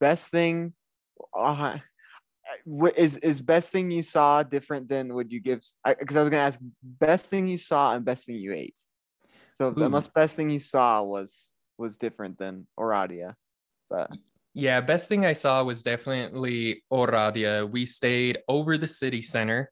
Best 0.00 0.28
thing 0.28 0.74
uh, 1.34 1.78
is 2.96 3.16
is 3.18 3.40
best 3.40 3.70
thing 3.70 3.90
you 3.90 4.02
saw 4.02 4.42
different 4.42 4.88
than 4.88 5.14
would 5.14 5.32
you 5.32 5.40
give 5.40 5.62
because 5.86 6.16
I, 6.16 6.20
was 6.20 6.28
gonna 6.30 6.42
ask 6.42 6.58
best 6.82 7.26
thing 7.26 7.46
you 7.46 7.56
saw 7.56 7.94
and 7.94 8.04
best 8.04 8.26
thing 8.26 8.36
you 8.36 8.52
ate. 8.52 8.76
So 9.54 9.68
Ooh. 9.78 9.82
unless 9.84 10.08
best 10.08 10.34
thing 10.34 10.50
you 10.50 10.60
saw 10.60 11.02
was 11.02 11.50
was 11.78 11.96
different 11.96 12.38
than 12.38 12.66
Oradea. 12.78 13.34
But 13.88 14.10
Yeah, 14.52 14.80
best 14.80 15.08
thing 15.08 15.24
I 15.24 15.32
saw 15.32 15.62
was 15.64 15.82
definitely 15.82 16.84
Oradea. 16.92 17.68
We 17.68 17.86
stayed 17.86 18.38
over 18.48 18.76
the 18.78 18.86
city 18.86 19.22
center. 19.22 19.70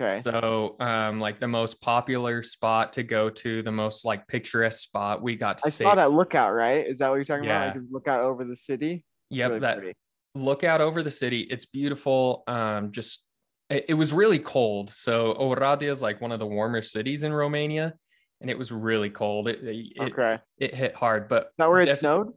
okay. 0.00 0.20
So, 0.20 0.76
um, 0.80 1.20
like 1.20 1.40
the 1.40 1.48
most 1.48 1.80
popular 1.80 2.42
spot 2.42 2.92
to 2.94 3.02
go 3.02 3.30
to, 3.30 3.62
the 3.62 3.72
most 3.72 4.04
like 4.04 4.26
picturesque 4.26 4.80
spot, 4.80 5.22
we 5.22 5.36
got 5.36 5.58
to 5.58 5.66
I 5.66 5.70
stay. 5.70 5.84
saw 5.84 5.94
that 5.94 6.12
lookout, 6.12 6.52
right? 6.52 6.86
Is 6.86 6.98
that 6.98 7.08
what 7.10 7.16
you're 7.16 7.24
talking 7.24 7.44
Yeah. 7.44 7.66
about? 7.66 7.76
Like 7.76 7.84
lookout 7.90 8.20
over 8.20 8.44
the 8.44 8.56
city? 8.56 9.04
Yep, 9.30 9.48
really 9.48 9.60
that 9.60 9.78
pretty. 9.78 9.94
look 10.34 10.64
out 10.64 10.80
over 10.80 11.02
the 11.02 11.10
city. 11.10 11.40
It's 11.40 11.66
beautiful. 11.66 12.44
Um, 12.46 12.92
just 12.92 13.24
it, 13.70 13.86
it 13.88 13.94
was 13.94 14.12
really 14.12 14.38
cold. 14.38 14.90
So 14.90 15.34
Oradea 15.34 15.90
is 15.90 16.00
like 16.02 16.20
one 16.20 16.32
of 16.32 16.38
the 16.38 16.46
warmer 16.46 16.80
cities 16.82 17.22
in 17.22 17.32
Romania, 17.32 17.94
and 18.40 18.50
it 18.50 18.58
was 18.58 18.70
really 18.72 19.10
cold. 19.10 19.48
It 19.48 19.62
it, 19.62 19.92
it, 19.96 20.12
Okay. 20.12 20.38
it 20.58 20.74
hit 20.74 20.94
hard, 20.94 21.28
but 21.28 21.52
not 21.58 21.70
where 21.70 21.80
it 21.80 21.86
def- 21.86 21.98
snowed? 21.98 22.32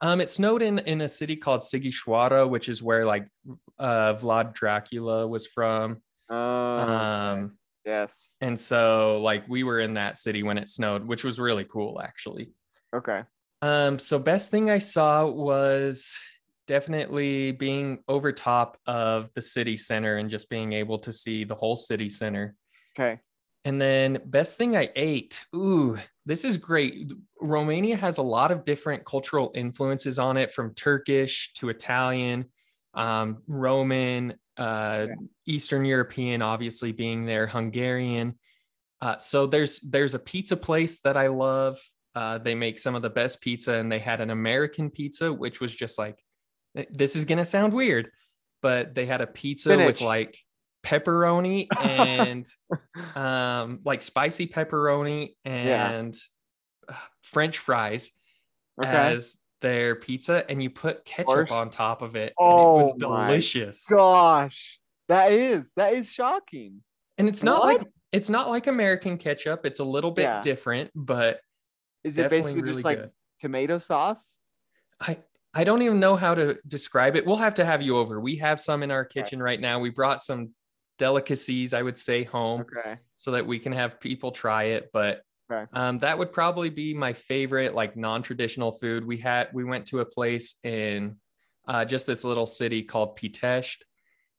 Um, 0.00 0.20
it 0.20 0.30
snowed 0.30 0.62
in 0.62 0.78
in 0.80 1.00
a 1.00 1.08
city 1.08 1.34
called 1.36 1.62
Sighișoara, 1.62 2.48
which 2.48 2.68
is 2.68 2.82
where 2.82 3.04
like 3.04 3.26
uh 3.78 4.14
Vlad 4.14 4.54
Dracula 4.54 5.26
was 5.26 5.46
from. 5.46 6.02
Oh, 6.30 6.76
okay. 6.78 6.92
Um, 6.92 7.58
yes. 7.84 8.34
and 8.40 8.58
so 8.58 9.20
like 9.22 9.48
we 9.48 9.64
were 9.64 9.80
in 9.80 9.94
that 9.94 10.18
city 10.18 10.42
when 10.42 10.58
it 10.58 10.68
snowed, 10.68 11.04
which 11.06 11.24
was 11.24 11.40
really 11.40 11.64
cool 11.64 12.00
actually. 12.00 12.52
Okay. 12.94 13.22
Um, 13.60 13.98
so 13.98 14.18
best 14.20 14.50
thing 14.52 14.70
I 14.70 14.78
saw 14.78 15.26
was 15.26 16.14
definitely 16.68 17.50
being 17.52 17.98
over 18.06 18.30
top 18.30 18.78
of 18.86 19.32
the 19.32 19.42
city 19.42 19.76
center 19.76 20.18
and 20.18 20.30
just 20.30 20.48
being 20.48 20.74
able 20.74 20.98
to 21.00 21.12
see 21.12 21.42
the 21.44 21.54
whole 21.54 21.74
city 21.76 22.08
center. 22.08 22.54
Okay. 22.96 23.20
And 23.68 23.78
then 23.78 24.22
best 24.24 24.56
thing 24.56 24.78
I 24.78 24.88
ate. 24.96 25.44
Ooh, 25.54 25.98
this 26.24 26.42
is 26.46 26.56
great. 26.56 27.12
Romania 27.38 27.96
has 27.96 28.16
a 28.16 28.22
lot 28.22 28.50
of 28.50 28.64
different 28.64 29.04
cultural 29.04 29.52
influences 29.54 30.18
on 30.18 30.38
it 30.38 30.50
from 30.50 30.72
Turkish 30.74 31.52
to 31.56 31.68
Italian, 31.68 32.46
um, 32.94 33.42
Roman, 33.46 34.32
uh, 34.56 35.08
Yeah. 35.08 35.14
Eastern 35.44 35.84
European, 35.84 36.40
obviously 36.40 36.92
being 36.92 37.26
there, 37.26 37.46
Hungarian. 37.46 38.38
Uh, 39.02 39.18
so 39.18 39.44
there's 39.44 39.80
there's 39.80 40.14
a 40.14 40.18
pizza 40.18 40.56
place 40.56 41.00
that 41.00 41.18
I 41.18 41.26
love. 41.26 41.78
Uh, 42.14 42.38
they 42.38 42.54
make 42.54 42.78
some 42.78 42.94
of 42.94 43.02
the 43.02 43.10
best 43.10 43.42
pizza, 43.42 43.74
and 43.74 43.92
they 43.92 43.98
had 43.98 44.22
an 44.22 44.30
American 44.30 44.88
pizza, 44.90 45.30
which 45.30 45.60
was 45.60 45.76
just 45.76 45.98
like, 45.98 46.18
this 46.90 47.16
is 47.16 47.26
gonna 47.26 47.44
sound 47.44 47.74
weird, 47.74 48.10
but 48.62 48.94
they 48.94 49.04
had 49.04 49.20
a 49.20 49.26
pizza 49.26 49.76
with 49.76 50.00
like 50.00 50.38
pepperoni 50.82 51.66
and 51.80 52.46
um, 53.16 53.80
like 53.84 54.02
spicy 54.02 54.46
pepperoni 54.46 55.30
and 55.44 56.14
uh, 56.88 56.94
French 57.22 57.58
fries 57.58 58.10
Okay. 58.80 58.90
as 58.90 59.38
their 59.60 59.96
pizza 59.96 60.48
and 60.48 60.62
you 60.62 60.70
put 60.70 61.04
ketchup 61.04 61.50
on 61.50 61.68
top 61.68 62.00
of 62.02 62.14
it. 62.14 62.32
Oh 62.38 62.50
and 62.50 62.60
it 62.60 62.72
was 62.72 62.94
my 63.00 63.26
delicious. 63.26 63.86
Gosh, 63.88 64.78
that 65.08 65.32
is 65.32 65.70
that 65.76 65.94
is 65.94 66.10
shocking. 66.12 66.82
And 67.18 67.28
it's 67.28 67.42
not 67.42 67.60
What? 67.60 67.78
like 67.80 67.86
it's 68.12 68.30
not 68.30 68.48
like 68.48 68.68
American 68.68 69.18
ketchup. 69.18 69.66
It's 69.66 69.80
a 69.80 69.84
little 69.84 70.12
bit 70.12 70.24
Yeah. 70.24 70.40
different, 70.42 70.90
but 70.94 71.40
Is 72.04 72.16
it 72.16 72.30
basically 72.30 72.62
really 72.62 72.74
just 72.74 72.84
like 72.84 72.98
good. 72.98 73.10
tomato 73.40 73.78
sauce? 73.78 74.36
I 75.00 75.18
I 75.54 75.64
don't 75.64 75.82
even 75.82 75.98
know 75.98 76.14
how 76.14 76.34
to 76.34 76.58
describe 76.68 77.16
it. 77.16 77.26
We'll 77.26 77.36
have 77.36 77.54
to 77.54 77.64
have 77.64 77.82
you 77.82 77.96
over. 77.96 78.20
We 78.20 78.36
have 78.36 78.60
some 78.60 78.82
in 78.84 78.90
our 78.92 79.04
kitchen 79.04 79.42
right 79.42 79.60
now. 79.60 79.80
We 79.80 79.90
brought 79.90 80.20
some 80.20 80.54
delicacies, 80.98 81.72
I 81.72 81.82
would 81.82 81.98
say, 81.98 82.24
home 82.24 82.62
Okay. 82.62 82.98
so 83.14 83.30
that 83.32 83.46
we 83.46 83.58
can 83.58 83.72
have 83.72 84.00
people 84.00 84.32
try 84.32 84.64
it. 84.64 84.90
But 84.92 85.22
Okay. 85.50 85.64
um, 85.72 85.98
that 85.98 86.18
would 86.18 86.30
probably 86.32 86.68
be 86.68 86.92
my 86.92 87.14
favorite, 87.14 87.74
like 87.74 87.96
non-traditional 87.96 88.72
food. 88.72 89.06
We 89.06 89.16
had 89.16 89.48
we 89.54 89.64
went 89.64 89.86
to 89.86 90.00
a 90.00 90.04
place 90.04 90.56
in 90.62 91.16
uh, 91.66 91.84
just 91.86 92.06
this 92.06 92.22
little 92.24 92.46
city 92.46 92.82
called 92.82 93.18
Pitești, 93.18 93.82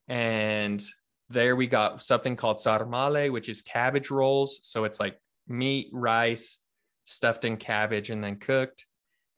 and 0.07 0.83
there 1.29 1.55
we 1.55 1.67
got 1.67 2.03
something 2.03 2.35
called 2.35 2.57
sarmale, 2.57 3.31
which 3.31 3.49
is 3.49 3.61
cabbage 3.61 4.09
rolls. 4.11 4.59
So 4.63 4.83
it's 4.83 4.99
like 4.99 5.19
meat, 5.47 5.89
rice, 5.91 6.59
stuffed 7.05 7.45
in 7.45 7.57
cabbage, 7.57 8.09
and 8.09 8.23
then 8.23 8.37
cooked. 8.37 8.85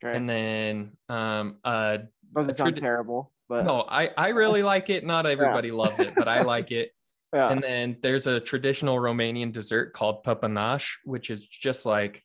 Okay. 0.04 0.16
And 0.18 0.28
then 0.30 0.98
um, 1.10 1.60
uh, 1.64 2.00
Doesn't 2.34 2.56
sound 2.56 2.76
terrible, 2.78 3.32
but 3.48 3.64
no, 3.66 3.86
I 3.88 4.08
I 4.18 4.30
really 4.30 4.64
like 4.74 4.90
it. 4.90 5.06
Not 5.06 5.26
everybody 5.26 5.72
loves 5.72 6.00
it, 6.00 6.16
but 6.18 6.28
I 6.28 6.42
like 6.42 6.72
it. 6.72 6.92
Yeah. 7.34 7.50
And 7.50 7.62
then 7.64 7.98
there's 8.02 8.28
a 8.28 8.40
traditional 8.40 8.98
Romanian 8.98 9.52
dessert 9.52 9.94
called 9.94 10.24
papanash, 10.24 10.96
which 11.06 11.30
is 11.30 11.46
just 11.48 11.86
like 11.86 12.24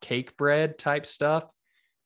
cake 0.00 0.36
bread 0.36 0.78
type 0.78 1.06
stuff 1.06 1.44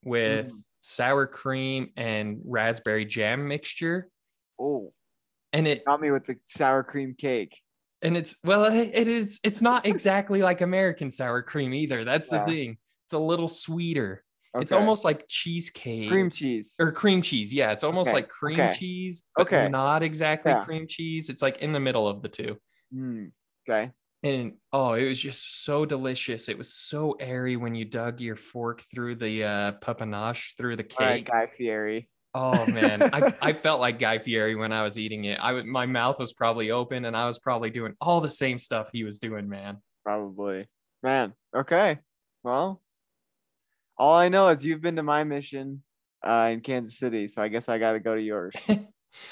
with 0.03 0.47
Mm. 0.51 0.61
sour 0.81 1.27
cream 1.27 1.91
and 1.97 2.39
raspberry 2.45 3.05
jam 3.05 3.47
mixture. 3.47 4.09
oh, 4.59 4.93
And 5.53 5.67
it 5.67 5.85
got 5.85 6.01
me 6.01 6.09
with 6.11 6.25
the 6.25 6.37
sour 6.47 6.83
cream 6.83 7.13
cake. 7.15 7.57
and 8.01 8.17
it's 8.17 8.35
well, 8.43 8.65
it 8.65 8.89
it 8.93 9.07
is 9.07 9.39
it's 9.43 9.61
not 9.61 9.85
exactly 9.85 10.41
like 10.41 10.61
American 10.61 11.11
sour 11.11 11.41
cream 11.43 11.73
either. 11.73 12.03
That's 12.03 12.29
the 12.29 12.39
thing. 12.45 12.77
It's 13.05 13.13
a 13.13 13.19
little 13.19 13.47
sweeter. 13.47 14.23
It's 14.55 14.71
almost 14.73 15.05
like 15.05 15.25
cheesecake 15.29 16.09
cream 16.09 16.29
cheese. 16.29 16.75
or 16.79 16.91
cream 16.91 17.21
cheese. 17.21 17.53
Yeah, 17.53 17.71
it's 17.71 17.83
almost 17.83 18.09
Okay, 18.09 18.15
like 18.17 18.29
cream 18.29 18.59
okay, 18.59 18.73
cheese, 18.77 19.23
but 19.35 19.47
okay. 19.47 19.69
not 19.69 20.03
exactly 20.03 20.51
Yeah. 20.51 20.63
cream 20.65 20.87
cheese. 20.87 21.29
It's 21.29 21.41
like 21.41 21.59
in 21.59 21.71
the 21.71 21.79
middle 21.79 22.07
of 22.07 22.21
the 22.21 22.27
two. 22.29 22.57
Mm, 22.93 23.31
okay. 23.69 23.91
and 24.23 24.53
oh 24.73 24.93
it 24.93 25.07
was 25.07 25.17
just 25.17 25.63
so 25.63 25.85
delicious 25.85 26.49
it 26.49 26.57
was 26.57 26.73
so 26.73 27.13
airy 27.21 27.55
when 27.55 27.73
you 27.73 27.85
dug 27.85 28.19
your 28.19 28.35
fork 28.35 28.81
through 28.93 29.15
the 29.15 29.43
uh 29.45 29.71
papanache 29.81 30.57
through 30.57 30.75
the 30.75 30.83
All 30.99 31.05
right, 31.07 31.15
cake 31.25 31.31
Guy 31.31 31.47
Fieri. 31.47 32.09
oh 32.35 32.65
man 32.65 33.01
I, 33.13 33.33
I 33.41 33.53
felt 33.53 33.79
like 33.79 33.97
guy 33.97 34.19
fieri 34.19 34.55
when 34.55 34.71
i 34.73 34.83
was 34.83 34.97
eating 34.97 35.23
it 35.23 35.39
i 35.41 35.53
would 35.53 35.65
my 35.65 35.85
mouth 35.85 36.19
was 36.19 36.33
probably 36.33 36.69
open 36.71 37.05
and 37.05 37.15
i 37.15 37.25
was 37.25 37.39
probably 37.39 37.69
doing 37.69 37.93
all 38.01 38.19
the 38.21 38.29
same 38.29 38.59
stuff 38.59 38.89
he 38.91 39.03
was 39.05 39.17
doing 39.19 39.47
man 39.47 39.77
Probably. 40.03 40.67
Man. 41.01 41.33
Okay. 41.55 41.99
Well, 42.43 42.81
all 44.01 44.15
I 44.17 44.29
know 44.29 44.47
is 44.49 44.65
you've 44.65 44.81
been 44.81 44.95
to 44.95 45.03
my 45.03 45.23
mission 45.23 45.83
uh, 46.25 46.49
in 46.51 46.61
Kansas 46.61 46.97
City, 46.97 47.27
so 47.27 47.41
I 47.41 47.49
guess 47.49 47.69
I 47.69 47.77
got 47.77 47.91
to 47.93 47.99
go 47.99 48.15
to 48.15 48.21
yours. 48.21 48.55
I, 48.69 48.79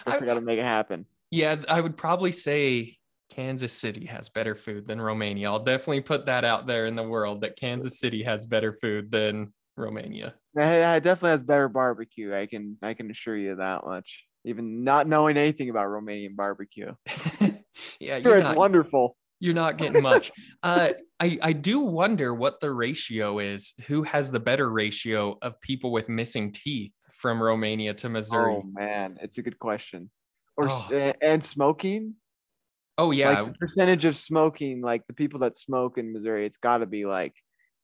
I- 0.06 0.20
got 0.20 0.36
to 0.36 0.42
make 0.42 0.60
it 0.60 0.64
happen. 0.66 1.06
yeah 1.32 1.56
i 1.70 1.80
would 1.80 1.96
probably 1.98 2.32
say 2.32 2.98
kansas 3.32 3.72
city 3.74 4.06
has 4.06 4.30
better 4.30 4.56
food 4.56 4.86
than 4.86 5.00
romania 5.02 5.50
i'll 5.50 5.64
definitely 5.64 6.02
put 6.02 6.26
that 6.26 6.44
out 6.44 6.68
there 6.68 6.86
in 6.86 6.96
the 6.96 7.04
world 7.04 7.42
that 7.42 7.56
kansas 7.56 8.00
city 8.00 8.22
has 8.24 8.46
better 8.46 8.74
food 8.74 9.10
than 9.10 9.54
romania 9.78 10.34
It 10.56 10.64
it 10.98 11.04
definitely 11.04 11.32
has 11.32 11.44
better 11.44 11.70
barbecue. 11.70 12.36
I 12.36 12.46
can 12.48 12.78
I 12.82 12.94
can 12.94 13.10
assure 13.10 13.38
you 13.38 13.56
that 13.56 13.86
much. 13.86 14.26
Even 14.46 14.84
not 14.84 15.08
knowing 15.08 15.38
anything 15.38 15.70
about 15.70 15.88
Romanian 15.88 16.36
barbecue, 16.36 16.92
yeah 18.00 18.20
sure, 18.20 18.32
you're 18.32 18.38
it's 18.38 18.44
not, 18.50 18.58
wonderful. 18.58 19.16
You're 19.40 19.54
not 19.54 19.78
getting 19.78 20.02
much. 20.02 20.32
uh, 20.64 20.90
I 21.20 21.38
I 21.42 21.54
do 21.54 21.80
wonder 21.80 22.34
what 22.34 22.60
the 22.60 22.72
ratio 22.72 23.40
is. 23.40 23.74
Who 23.88 24.04
has 24.04 24.32
the 24.32 24.40
better 24.40 24.70
ratio 24.70 25.38
of 25.42 25.60
people 25.62 25.92
with 25.92 26.10
missing 26.10 26.52
teeth 26.52 26.94
from 27.18 27.42
Romania 27.42 27.94
to 27.96 28.10
Missouri? 28.10 28.56
Oh 28.56 28.64
man, 28.64 29.18
it's 29.22 29.38
a 29.38 29.42
good 29.42 29.60
question. 29.60 30.10
Or 30.58 30.68
Oh. 30.70 31.14
and 31.22 31.44
smoking, 31.44 32.16
Oh, 32.98 33.12
yeah, 33.12 33.30
like 33.42 33.54
the 33.54 33.58
percentage 33.60 34.04
of 34.04 34.16
smoking, 34.18 34.82
like 34.82 35.08
the 35.08 35.14
people 35.14 35.40
that 35.40 35.56
smoke 35.56 35.98
in 35.98 36.12
Missouri, 36.12 36.46
it's 36.46 36.58
got 36.58 36.80
to 36.80 36.86
be 36.86 37.06
like 37.06 37.34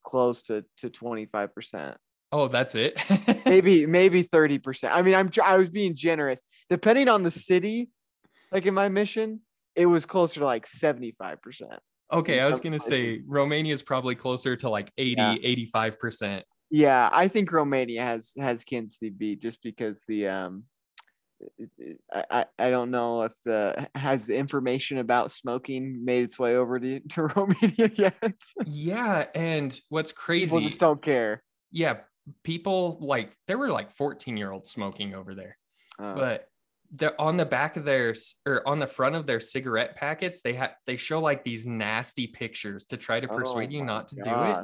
close 0.03 0.43
to 0.43 0.65
to 0.79 0.89
twenty 0.89 1.25
five 1.25 1.53
percent. 1.55 1.95
oh, 2.33 2.50
that's 2.50 2.75
it. 2.75 3.01
maybe 3.45 3.85
maybe 3.85 4.24
30% 4.24 4.89
i 4.91 5.01
mean 5.01 5.15
i'm 5.15 5.29
i 5.41 5.55
was 5.55 5.69
being 5.69 5.95
generous 5.95 6.41
depending 6.69 7.07
on 7.07 7.24
the 7.24 7.31
city 7.31 7.89
like 8.51 8.65
in 8.65 8.74
my 8.74 8.89
mission 8.89 9.39
it 9.75 9.86
was 9.86 10.05
closer 10.05 10.39
to 10.39 10.46
like 10.46 10.67
75% 10.67 11.36
okay, 12.13 12.39
I 12.39 12.46
was 12.48 12.60
gonna 12.60 12.79
say 12.79 13.22
Romania 13.25 13.74
is 13.74 13.82
probably 13.82 14.13
closer 14.15 14.55
to 14.58 14.70
like 14.70 14.91
80, 14.98 15.22
Yeah. 15.22 15.36
85 15.41 16.00
percent. 16.00 16.46
yeah 16.72 17.10
i 17.12 17.27
think 17.27 17.51
romania 17.51 18.01
has 18.01 18.34
has 18.38 18.63
kansas 18.63 18.98
city 19.00 19.12
beat 19.12 19.41
just 19.41 19.62
because 19.62 20.01
the 20.08 20.27
um 20.27 20.63
I, 22.13 22.46
I 22.58 22.70
don't 22.70 22.91
know 22.91 23.24
if 23.24 23.34
the 23.44 23.88
has 23.94 24.25
the 24.25 24.36
information 24.36 25.00
about 25.00 25.32
smoking 25.32 26.03
made 26.03 26.24
its 26.24 26.39
way 26.39 26.55
over 26.55 26.79
to, 26.79 27.00
to 27.01 27.24
Romania 27.36 27.91
yet. 27.96 28.34
Yeah, 28.65 29.25
and 29.36 29.77
what's 29.89 30.12
crazy 30.12 30.46
People 30.46 30.62
just 30.62 30.79
don't 30.79 31.01
care. 31.01 31.44
Yeah, 31.72 31.98
people 32.44 32.98
like 33.01 33.36
there 33.48 33.58
were 33.58 33.70
like 33.70 33.91
14 33.91 34.38
year 34.38 34.51
olds 34.51 34.70
smoking 34.70 35.13
over 35.13 35.36
there. 35.36 35.58
Uh, 36.00 36.15
but 36.15 36.48
they're 36.92 37.20
on 37.20 37.38
the 37.38 37.46
back 37.46 37.77
of 37.77 37.86
their 37.86 38.13
or 38.46 38.68
on 38.68 38.80
the 38.80 38.88
front 38.88 39.15
of 39.15 39.25
their 39.25 39.39
cigarette 39.39 39.96
packets 39.96 40.42
they 40.42 40.54
have 40.54 40.72
they 40.86 40.98
show 40.98 41.20
like 41.20 41.44
these 41.44 41.65
nasty 41.65 42.27
pictures 42.27 42.86
to 42.86 42.98
try 42.98 43.20
to 43.20 43.27
persuade 43.27 43.70
oh 43.72 43.74
you 43.74 43.84
not 43.84 44.08
to 44.08 44.15
do 44.15 44.22
it. 44.44 44.58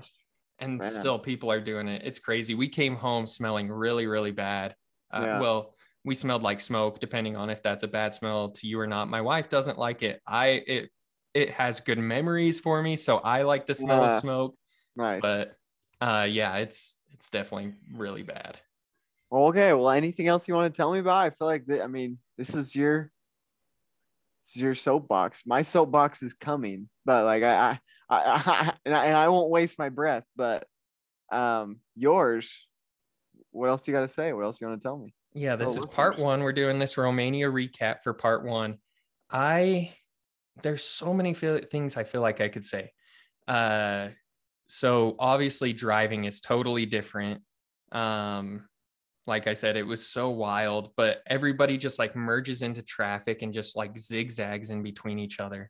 and 0.60 0.78
man. 0.80 0.90
still 0.90 1.18
people 1.20 1.52
are 1.52 1.60
doing 1.62 1.88
it. 1.88 2.02
It's 2.06 2.20
crazy. 2.20 2.54
We 2.56 2.68
came 2.68 2.96
home 2.96 3.26
smelling 3.28 3.70
really 3.70 4.08
really 4.08 4.32
bad. 4.32 4.76
Uh, 5.14 5.22
Yeah. 5.26 5.40
well 5.40 5.76
we 6.04 6.16
smelled 6.16 6.42
like 6.44 6.60
smoke 6.62 7.00
depending 7.00 7.36
on 7.36 7.50
if 7.50 7.62
that's 7.62 7.84
a 7.84 7.88
bad 7.88 8.14
smell 8.14 8.50
to 8.52 8.68
you 8.68 8.80
or 8.80 8.88
not. 8.88 9.08
My 9.10 9.22
wife 9.22 9.50
doesn't 9.50 9.78
like 9.78 10.04
it. 10.04 10.22
I 10.28 10.48
it 10.68 10.90
it 11.34 11.50
has 11.52 11.80
good 11.80 11.98
memories 11.98 12.60
for 12.60 12.82
me 12.84 12.98
so 12.98 13.18
i 13.20 13.44
like 13.44 13.66
the 13.66 13.74
smell 13.76 14.02
Yeah. 14.02 14.16
of 14.16 14.22
smoke. 14.22 14.56
Nice. 14.96 15.22
but 15.22 15.56
uh 16.02 16.28
yeah 16.30 16.58
it's 16.58 16.98
it's 17.12 17.30
definitely 17.30 17.74
really 17.94 18.24
bad 18.24 18.60
okay. 19.32 19.74
Well, 19.74 19.90
anything 19.90 20.28
else 20.28 20.48
you 20.48 20.54
want 20.54 20.74
to 20.74 20.78
tell 20.78 20.92
me 20.92 21.00
about? 21.00 21.26
I 21.26 21.30
feel 21.30 21.48
like 21.48 21.66
that. 21.68 21.84
I 21.84 21.88
mean, 21.88 22.18
this 22.38 22.56
is 22.56 22.76
your, 22.76 23.12
this 24.44 24.56
is 24.56 24.62
your 24.62 24.76
soapbox. 24.76 25.44
My 25.46 25.62
soapbox 25.62 26.22
is 26.22 26.34
coming, 26.34 26.90
but 27.06 27.26
like 27.26 27.44
I, 27.44 27.80
I, 28.10 28.18
I, 28.18 28.44
I 28.46 28.74
and, 28.86 28.96
I 28.96 29.06
and 29.06 29.16
I 29.16 29.30
won't 29.30 29.50
waste 29.50 29.80
my 29.80 29.90
breath. 29.90 30.26
But, 30.36 30.68
um, 31.32 31.80
yours. 31.96 32.52
What 33.52 33.70
else 33.70 33.88
you 33.88 33.94
got 33.94 34.02
to 34.02 34.08
say? 34.08 34.34
What 34.34 34.44
else 34.44 34.62
you 34.62 34.68
want 34.68 34.82
to 34.82 34.88
tell 34.88 34.98
me? 34.98 35.14
Yeah, 35.34 35.56
this 35.56 35.76
Oh, 35.76 35.84
is 35.84 35.86
part 35.86 36.20
one. 36.20 36.42
We're 36.42 36.54
doing 36.54 36.80
this 36.80 36.98
Romania 36.98 37.48
recap 37.48 38.04
for 38.04 38.14
part 38.14 38.44
one. 38.46 38.78
I 39.30 39.94
there's 40.62 40.84
so 40.84 41.14
many 41.14 41.34
feel, 41.34 41.60
things 41.72 41.98
I 41.98 42.04
feel 42.04 42.22
like 42.22 42.42
I 42.42 42.50
could 42.50 42.66
say. 42.66 42.92
Uh, 43.48 44.10
so 44.68 45.16
obviously 45.20 45.74
driving 45.74 46.26
is 46.26 46.42
totally 46.42 46.86
different. 46.86 47.42
Um, 47.92 48.68
like 49.28 49.48
I 49.48 49.54
said, 49.54 49.76
it 49.76 49.86
was 49.86 50.08
so 50.08 50.30
wild, 50.30 50.92
but 50.96 51.22
everybody 51.28 51.78
just 51.78 52.00
like 52.00 52.16
merges 52.16 52.62
into 52.62 52.82
traffic 52.82 53.42
and 53.42 53.54
just 53.54 53.76
like 53.76 53.98
zigzags 53.98 54.70
in 54.72 54.82
between 54.84 55.20
each 55.20 55.40
other. 55.40 55.70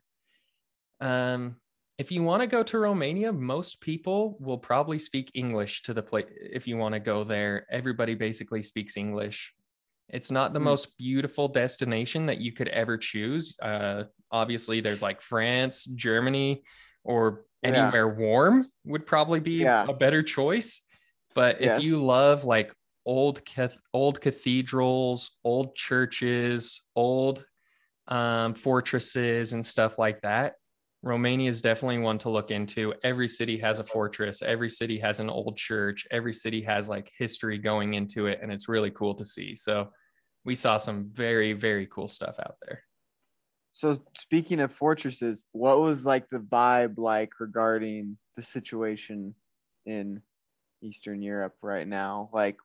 Um, 1.00 1.56
if 1.98 2.10
you 2.10 2.22
want 2.22 2.40
to 2.40 2.46
go 2.46 2.62
to 2.62 2.78
Romania, 2.78 3.32
most 3.32 3.80
people 3.80 4.36
will 4.40 4.58
probably 4.58 4.98
speak 4.98 5.30
English 5.34 5.82
to 5.82 5.94
the 5.94 6.02
place. 6.02 6.26
If 6.30 6.66
you 6.66 6.76
want 6.76 6.94
to 6.94 7.00
go 7.00 7.24
there, 7.24 7.66
everybody 7.70 8.14
basically 8.14 8.62
speaks 8.62 8.96
English. 8.96 9.52
It's 10.08 10.30
not 10.30 10.52
the 10.52 10.58
Hmm. 10.58 10.64
most 10.66 10.96
beautiful 10.96 11.48
destination 11.48 12.26
that 12.26 12.38
you 12.40 12.52
could 12.52 12.68
ever 12.68 12.96
choose. 12.96 13.56
Uh, 13.60 14.04
obviously, 14.30 14.80
there's 14.80 15.02
like 15.02 15.20
France, 15.20 15.84
Germany, 15.84 16.62
or 17.04 17.44
Yeah. 17.62 17.68
anywhere 17.84 18.08
warm 18.08 18.66
would 18.84 19.06
probably 19.06 19.40
be 19.40 19.60
Yeah. 19.60 19.86
a 19.88 19.94
better 19.94 20.22
choice. 20.22 20.80
But 21.34 21.56
if 21.60 21.66
Yes. 21.66 21.82
you 21.82 22.02
love 22.02 22.44
like 22.44 22.74
old 23.04 23.44
cath- 23.44 23.78
old 23.92 24.20
cathedrals, 24.20 25.32
old 25.44 25.74
churches, 25.74 26.82
old 26.96 27.44
um, 28.08 28.54
fortresses, 28.54 29.52
and 29.52 29.64
stuff 29.64 29.98
like 29.98 30.20
that, 30.22 30.54
Romania 31.02 31.50
is 31.50 31.60
definitely 31.60 31.98
one 31.98 32.18
to 32.18 32.30
look 32.30 32.50
into. 32.50 32.94
Every 33.02 33.28
city 33.28 33.58
has 33.58 33.78
a 33.80 33.84
fortress. 33.84 34.40
Every 34.40 34.68
city 34.68 34.98
has 34.98 35.18
an 35.20 35.30
old 35.30 35.56
church. 35.56 36.06
Every 36.10 36.32
city 36.32 36.62
has 36.62 36.88
like 36.88 37.10
history 37.18 37.58
going 37.58 37.94
into 37.94 38.26
it, 38.26 38.38
and 38.40 38.52
it's 38.52 38.68
really 38.68 38.90
cool 38.90 39.14
to 39.14 39.24
see. 39.24 39.56
So 39.56 39.90
we 40.44 40.54
saw 40.54 40.76
some 40.76 41.10
very 41.12 41.52
very 41.52 41.86
cool 41.86 42.08
stuff 42.08 42.36
out 42.38 42.56
there. 42.62 42.82
So 43.72 43.96
speaking 44.16 44.60
of 44.60 44.72
fortresses, 44.72 45.46
what 45.52 45.80
was 45.80 46.04
like 46.04 46.28
the 46.28 46.38
vibe 46.38 46.98
like 46.98 47.40
regarding 47.40 48.18
the 48.36 48.42
situation 48.42 49.34
in 49.86 50.20
Eastern 50.82 51.22
Europe 51.22 51.54
right 51.62 51.86
now? 51.86 52.30
Like, 52.32 52.56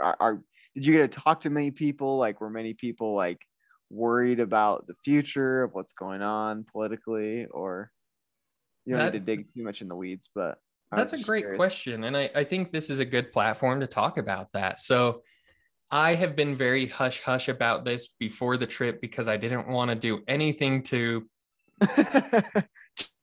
are, 0.00 0.16
are 0.20 0.42
did 0.74 0.86
you 0.86 0.92
get 0.94 1.12
to 1.12 1.20
talk 1.20 1.42
to 1.42 1.50
many 1.50 1.70
people? 1.70 2.18
Like, 2.18 2.40
were 2.40 2.50
many 2.50 2.74
people 2.74 3.14
like 3.14 3.40
worried 3.90 4.40
about 4.40 4.86
the 4.86 4.94
future 5.04 5.62
of 5.62 5.74
what's 5.74 5.92
going 5.92 6.22
on 6.22 6.64
politically, 6.70 7.46
or 7.46 7.90
you 8.84 8.94
don't 8.94 9.04
that, 9.04 9.12
need 9.12 9.18
to 9.20 9.24
dig 9.24 9.54
too 9.54 9.62
much 9.62 9.82
in 9.82 9.88
the 9.88 9.96
weeds? 9.96 10.28
But 10.34 10.58
that's 10.92 11.12
a 11.12 11.18
great 11.18 11.42
curious. 11.42 11.58
question, 11.58 12.04
and 12.04 12.16
I 12.16 12.30
I 12.34 12.44
think 12.44 12.72
this 12.72 12.90
is 12.90 12.98
a 12.98 13.04
good 13.04 13.32
platform 13.32 13.80
to 13.80 13.86
talk 13.86 14.18
about 14.18 14.52
that. 14.52 14.80
So. 14.80 15.22
I 15.88 16.16
have 16.16 16.34
been 16.34 16.56
very 16.56 16.86
hush 16.86 17.20
hush 17.20 17.48
about 17.48 17.84
this 17.84 18.08
before 18.08 18.56
the 18.56 18.66
trip 18.66 19.00
because 19.00 19.28
I 19.28 19.36
didn't 19.36 19.68
want 19.68 19.88
to 19.92 19.94
do 19.94 20.20
anything 20.26 20.82
to 20.82 21.24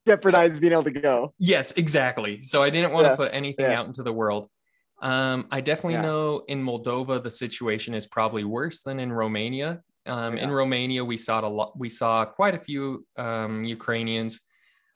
jeopardize 0.08 0.60
being 0.60 0.74
able 0.74 0.84
to 0.84 0.92
go. 0.92 1.34
Yes, 1.40 1.72
exactly. 1.74 2.42
So 2.42 2.62
I 2.62 2.70
didn't 2.70 2.92
want 2.92 3.06
yeah. 3.06 3.12
to 3.12 3.18
put 3.18 3.32
anything 3.34 3.66
yeah. 3.66 3.80
out 3.80 3.88
into 3.88 4.04
the 4.04 4.14
world. 4.14 4.50
Um, 5.02 5.48
I 5.52 5.62
definitely 5.62 5.96
yeah. 5.96 6.02
know 6.02 6.44
in 6.48 6.64
Moldova 6.64 7.22
the 7.22 7.32
situation 7.32 7.94
is 7.94 8.08
probably 8.08 8.44
worse 8.44 8.84
than 8.84 9.00
in 9.00 9.12
Romania. 9.12 9.82
Um, 10.06 10.38
in 10.38 10.52
Romania, 10.52 11.04
we 11.04 11.18
saw 11.18 11.46
a 11.46 11.48
lot. 11.48 11.78
We 11.78 11.90
saw 11.90 12.26
quite 12.26 12.56
a 12.56 12.60
few 12.60 13.06
um, 13.18 13.64
Ukrainians. 13.64 14.42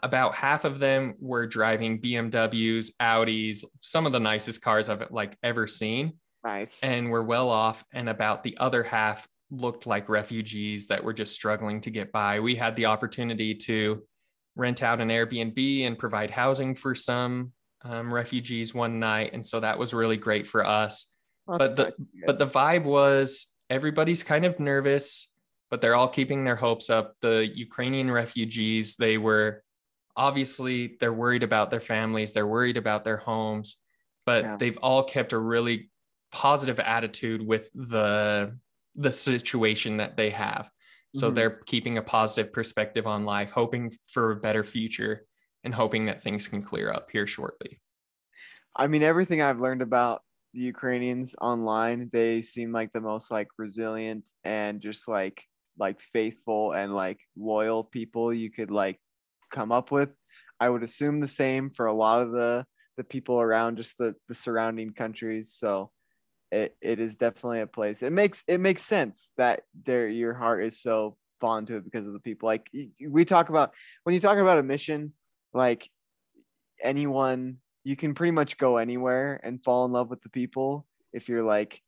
About 0.04 0.36
half 0.36 0.64
of 0.64 0.80
them 0.80 1.16
were 1.20 1.48
driving 1.48 2.00
BMWs, 2.00 2.92
Audis, 3.02 3.64
some 3.82 4.06
of 4.06 4.12
the 4.12 4.20
nicest 4.20 4.62
cars 4.62 4.90
I've 4.90 5.10
like 5.12 5.38
ever 5.44 5.66
seen. 5.66 6.14
Nice. 6.44 6.78
And 6.84 7.10
were 7.10 7.24
well 7.24 7.50
off. 7.50 7.84
And 7.94 8.08
about 8.08 8.44
the 8.44 8.58
other 8.58 8.84
half 8.84 9.28
looked 9.50 9.88
like 9.88 10.10
refugees 10.10 10.88
that 10.88 11.04
were 11.04 11.14
just 11.14 11.34
struggling 11.34 11.82
to 11.82 11.90
get 11.90 12.12
by. 12.12 12.40
We 12.40 12.56
had 12.56 12.76
the 12.76 12.86
opportunity 12.86 13.56
to 13.56 14.04
rent 14.58 14.84
out 14.84 15.00
an 15.00 15.10
Airbnb 15.10 15.86
and 15.86 15.98
provide 15.98 16.30
housing 16.30 16.76
for 16.76 16.96
some 16.96 17.54
um, 17.84 18.14
refugees 18.14 18.74
one 18.74 19.00
night, 19.00 19.32
and 19.34 19.46
so 19.46 19.60
that 19.60 19.78
was 19.78 19.94
really 19.94 20.18
great 20.18 20.48
for 20.48 20.66
us. 20.66 21.06
but 21.46 21.76
the 21.76 21.94
but 22.26 22.38
the 22.38 22.48
vibe 22.48 22.84
was 22.84 23.48
everybody's 23.70 24.24
kind 24.24 24.46
of 24.46 24.60
nervous, 24.60 25.30
but 25.70 25.80
they're 25.80 25.96
all 25.96 26.10
keeping 26.10 26.44
their 26.44 26.56
hopes 26.56 26.90
up. 26.90 27.16
The 27.22 27.50
Ukrainian 27.54 28.12
refugees, 28.12 28.96
they 28.96 29.18
were 29.18 29.64
obviously 30.16 30.98
they're 31.00 31.14
worried 31.14 31.44
about 31.44 31.70
their 31.70 31.80
families, 31.80 32.34
they're 32.34 32.48
worried 32.48 32.78
about 32.78 33.04
their 33.04 33.18
homes, 33.18 33.78
but 34.26 34.44
yeah. 34.44 34.58
they've 34.58 34.78
all 34.82 35.04
kept 35.04 35.32
a 35.34 35.40
really 35.40 35.90
positive 36.32 36.80
attitude 36.80 37.46
with 37.46 37.70
the 37.74 38.58
the 38.96 39.12
situation 39.12 39.98
that 39.98 40.18
they 40.18 40.32
have. 40.32 40.70
So 41.16 41.28
mm-hmm. 41.28 41.36
they're 41.36 41.62
keeping 41.66 41.98
a 41.98 42.02
positive 42.02 42.54
perspective 42.54 43.08
on 43.08 43.26
life, 43.26 43.52
hoping 43.52 43.92
for 44.12 44.32
a 44.32 44.36
better 44.36 44.64
future 44.64 45.26
and 45.64 45.74
hoping 45.74 46.06
that 46.06 46.22
things 46.22 46.48
can 46.48 46.62
clear 46.62 46.92
up 46.92 47.10
here 47.12 47.28
shortly. 47.28 47.80
I 48.76 48.88
mean, 48.88 49.04
everything 49.04 49.42
I've 49.42 49.60
learned 49.60 49.82
about 49.82 50.22
the 50.54 50.62
Ukrainians 50.62 51.36
online, 51.42 52.10
they 52.14 52.42
seem 52.42 52.72
like 52.72 52.92
the 52.94 53.02
most 53.02 53.32
like 53.32 53.48
resilient 53.58 54.30
and 54.44 54.82
just 54.82 55.08
like 55.08 55.44
like 55.80 56.00
faithful 56.00 56.74
and 56.74 56.94
like 56.94 57.20
loyal 57.36 57.84
people 57.84 58.34
you 58.34 58.50
could 58.50 58.72
like 58.72 59.00
come 59.52 59.72
up 59.72 59.92
with. 59.92 60.10
I 60.60 60.70
would 60.70 60.84
assume 60.84 61.20
the 61.20 61.28
same 61.28 61.70
for 61.70 61.86
a 61.86 61.94
lot 61.94 62.22
of 62.22 62.32
the 62.32 62.66
the 62.98 63.04
people 63.04 63.40
around 63.40 63.78
just 63.78 63.98
the 63.98 64.16
the 64.28 64.34
surrounding 64.34 64.94
countries. 64.94 65.54
So 65.54 65.92
it, 66.52 66.76
it 66.82 67.00
is 67.00 67.16
definitely 67.16 67.62
a 67.62 67.68
place. 67.68 68.04
It 68.04 68.12
makes 68.12 68.44
it 68.48 68.60
makes 68.60 68.84
sense 68.84 69.32
that 69.38 69.64
there 69.86 70.08
your 70.08 70.34
heart 70.34 70.64
is 70.64 70.82
so 70.82 71.18
fond 71.40 71.68
to 71.68 71.78
it 71.78 71.86
because 71.86 72.08
of 72.08 72.14
the 72.14 72.20
people. 72.20 72.48
Like 72.48 72.70
we 73.06 73.26
talk 73.26 73.50
about 73.50 73.74
when 74.04 74.14
you 74.14 74.22
talk 74.22 74.38
about 74.38 74.60
a 74.60 74.64
mission, 74.64 75.14
like 75.54 75.90
anyone, 76.82 77.58
you 77.84 77.96
can 77.96 78.14
pretty 78.14 78.32
much 78.32 78.58
go 78.58 78.78
anywhere 78.78 79.40
and 79.44 79.64
fall 79.64 79.86
in 79.86 79.92
love 79.92 80.10
with 80.10 80.22
the 80.22 80.30
people 80.30 80.86
if 81.14 81.30
you're 81.30 81.44
like 81.44 81.82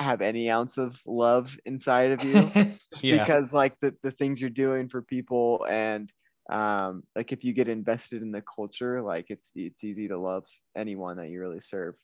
have 0.00 0.22
any 0.22 0.50
ounce 0.50 0.78
of 0.78 1.00
love 1.06 1.56
inside 1.64 2.12
of 2.12 2.24
you 2.24 2.50
yeah. 3.02 3.18
because 3.18 3.52
like 3.52 3.78
the, 3.80 3.94
the 4.02 4.10
things 4.10 4.40
you're 4.40 4.50
doing 4.50 4.88
for 4.88 5.02
people 5.02 5.64
and 5.68 6.10
um 6.50 7.02
like 7.14 7.30
if 7.30 7.44
you 7.44 7.52
get 7.52 7.68
invested 7.68 8.22
in 8.22 8.32
the 8.32 8.42
culture 8.42 9.02
like 9.02 9.26
it's 9.28 9.52
it's 9.54 9.84
easy 9.84 10.08
to 10.08 10.18
love 10.18 10.46
anyone 10.74 11.18
that 11.18 11.28
you 11.28 11.38
really 11.38 11.60
serve 11.60 11.94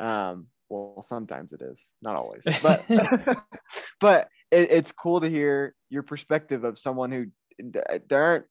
um 0.00 0.46
well 0.72 1.02
sometimes 1.02 1.52
it 1.52 1.62
is. 1.62 1.90
Not 2.00 2.16
always. 2.16 2.42
But 2.62 2.84
but 4.00 4.28
it, 4.50 4.70
it's 4.70 4.92
cool 4.92 5.20
to 5.20 5.28
hear 5.28 5.74
your 5.90 6.02
perspective 6.02 6.64
of 6.64 6.78
someone 6.78 7.12
who 7.12 7.26
there 8.08 8.24
aren't 8.24 8.44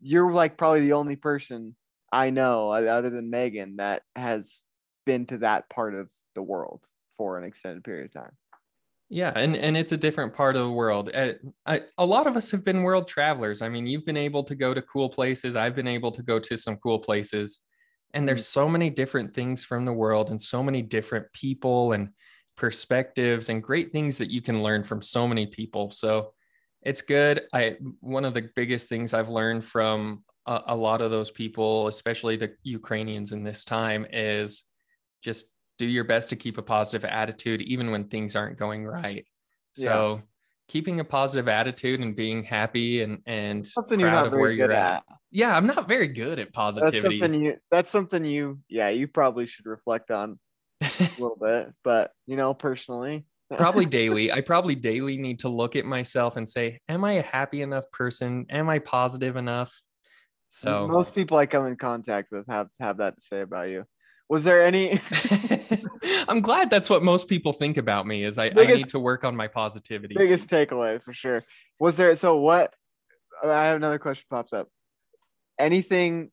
you're 0.00 0.30
like 0.30 0.56
probably 0.56 0.82
the 0.82 0.92
only 0.92 1.16
person 1.16 1.74
i 2.12 2.30
know 2.30 2.70
other 2.70 3.10
than 3.10 3.30
megan 3.30 3.76
that 3.76 4.02
has 4.14 4.64
been 5.06 5.26
to 5.26 5.38
that 5.38 5.68
part 5.70 5.94
of 5.94 6.08
the 6.34 6.42
world 6.42 6.84
for 7.16 7.38
an 7.38 7.44
extended 7.44 7.82
period 7.82 8.06
of 8.06 8.12
time. 8.12 8.32
Yeah 9.10 9.32
and 9.34 9.56
and 9.56 9.76
it's 9.76 9.92
a 9.92 9.96
different 9.96 10.34
part 10.34 10.54
of 10.54 10.62
the 10.62 10.70
world. 10.70 11.10
Uh, 11.14 11.32
I, 11.66 11.80
a 11.96 12.04
lot 12.04 12.26
of 12.26 12.36
us 12.36 12.50
have 12.50 12.62
been 12.62 12.82
world 12.82 13.08
travelers. 13.08 13.62
I 13.62 13.68
mean 13.70 13.86
you've 13.86 14.04
been 14.04 14.18
able 14.18 14.44
to 14.44 14.54
go 14.54 14.74
to 14.74 14.82
cool 14.82 15.08
places. 15.08 15.56
I've 15.56 15.74
been 15.74 15.88
able 15.88 16.12
to 16.12 16.22
go 16.22 16.38
to 16.38 16.56
some 16.56 16.76
cool 16.76 16.98
places 16.98 17.60
and 18.14 18.26
there's 18.26 18.44
mm. 18.44 18.50
so 18.50 18.68
many 18.68 18.90
different 18.90 19.34
things 19.34 19.64
from 19.64 19.84
the 19.84 19.92
world 19.92 20.30
and 20.30 20.40
so 20.40 20.62
many 20.62 20.82
different 20.82 21.30
people 21.32 21.92
and 21.92 22.10
perspectives 22.56 23.48
and 23.48 23.62
great 23.62 23.92
things 23.92 24.18
that 24.18 24.30
you 24.30 24.42
can 24.42 24.62
learn 24.62 24.82
from 24.82 25.00
so 25.00 25.28
many 25.28 25.46
people 25.46 25.90
so 25.90 26.32
it's 26.82 27.00
good 27.00 27.42
i 27.52 27.76
one 28.00 28.24
of 28.24 28.34
the 28.34 28.50
biggest 28.56 28.88
things 28.88 29.14
i've 29.14 29.28
learned 29.28 29.64
from 29.64 30.24
a, 30.46 30.62
a 30.68 30.76
lot 30.76 31.00
of 31.00 31.10
those 31.10 31.30
people 31.30 31.86
especially 31.86 32.36
the 32.36 32.52
ukrainians 32.64 33.32
in 33.32 33.44
this 33.44 33.64
time 33.64 34.04
is 34.12 34.64
just 35.22 35.46
do 35.78 35.86
your 35.86 36.02
best 36.02 36.30
to 36.30 36.36
keep 36.36 36.58
a 36.58 36.62
positive 36.62 37.04
attitude 37.04 37.62
even 37.62 37.92
when 37.92 38.08
things 38.08 38.34
aren't 38.34 38.58
going 38.58 38.84
right 38.84 39.24
so 39.72 40.16
yeah 40.16 40.22
keeping 40.68 41.00
a 41.00 41.04
positive 41.04 41.48
attitude 41.48 42.00
and 42.00 42.14
being 42.14 42.44
happy 42.44 43.02
and 43.02 43.20
and 43.26 43.66
something 43.66 43.98
proud 44.00 44.26
of 44.26 44.32
where 44.34 44.50
you're 44.50 44.70
at. 44.70 44.96
at. 45.08 45.17
Yeah, 45.30 45.56
I'm 45.56 45.66
not 45.66 45.88
very 45.88 46.08
good 46.08 46.38
at 46.38 46.52
positivity. 46.52 47.00
That's 47.00 47.20
something 47.20 47.42
you 47.42 47.56
that's 47.70 47.90
something 47.90 48.24
you 48.24 48.60
yeah, 48.68 48.88
you 48.88 49.08
probably 49.08 49.46
should 49.46 49.66
reflect 49.66 50.10
on 50.10 50.38
a 50.80 50.86
little 51.18 51.38
bit, 51.40 51.72
but 51.84 52.12
you 52.26 52.36
know, 52.36 52.54
personally, 52.54 53.26
probably 53.56 53.84
daily. 54.00 54.32
I 54.32 54.40
probably 54.40 54.74
daily 54.74 55.18
need 55.18 55.40
to 55.40 55.48
look 55.48 55.76
at 55.76 55.84
myself 55.84 56.36
and 56.36 56.48
say, 56.48 56.80
am 56.88 57.04
I 57.04 57.14
a 57.14 57.22
happy 57.22 57.62
enough 57.62 57.90
person? 57.92 58.46
Am 58.50 58.68
I 58.68 58.78
positive 58.78 59.36
enough? 59.36 59.74
So 60.48 60.88
most 60.88 61.14
people 61.14 61.36
I 61.36 61.44
come 61.44 61.66
in 61.66 61.76
contact 61.76 62.32
with 62.32 62.46
have 62.48 62.68
have 62.80 62.98
that 62.98 63.16
to 63.16 63.20
say 63.20 63.40
about 63.42 63.68
you 63.68 63.84
was 64.28 64.44
there 64.44 64.62
any 64.62 64.98
i'm 66.28 66.40
glad 66.40 66.70
that's 66.70 66.90
what 66.90 67.02
most 67.02 67.28
people 67.28 67.52
think 67.52 67.76
about 67.76 68.06
me 68.06 68.24
is 68.24 68.38
I, 68.38 68.50
biggest, 68.50 68.68
I, 68.68 68.74
need 68.74 68.88
to 68.90 68.98
work 68.98 69.24
on 69.24 69.34
my 69.34 69.48
positivity 69.48 70.14
biggest 70.16 70.48
takeaway 70.48 71.02
for 71.02 71.12
sure 71.12 71.44
was 71.80 71.96
there 71.96 72.14
so 72.14 72.36
what 72.36 72.74
i 73.42 73.66
have 73.66 73.76
another 73.76 73.98
question 73.98 74.24
pops 74.30 74.52
up 74.52 74.68
anything 75.58 76.30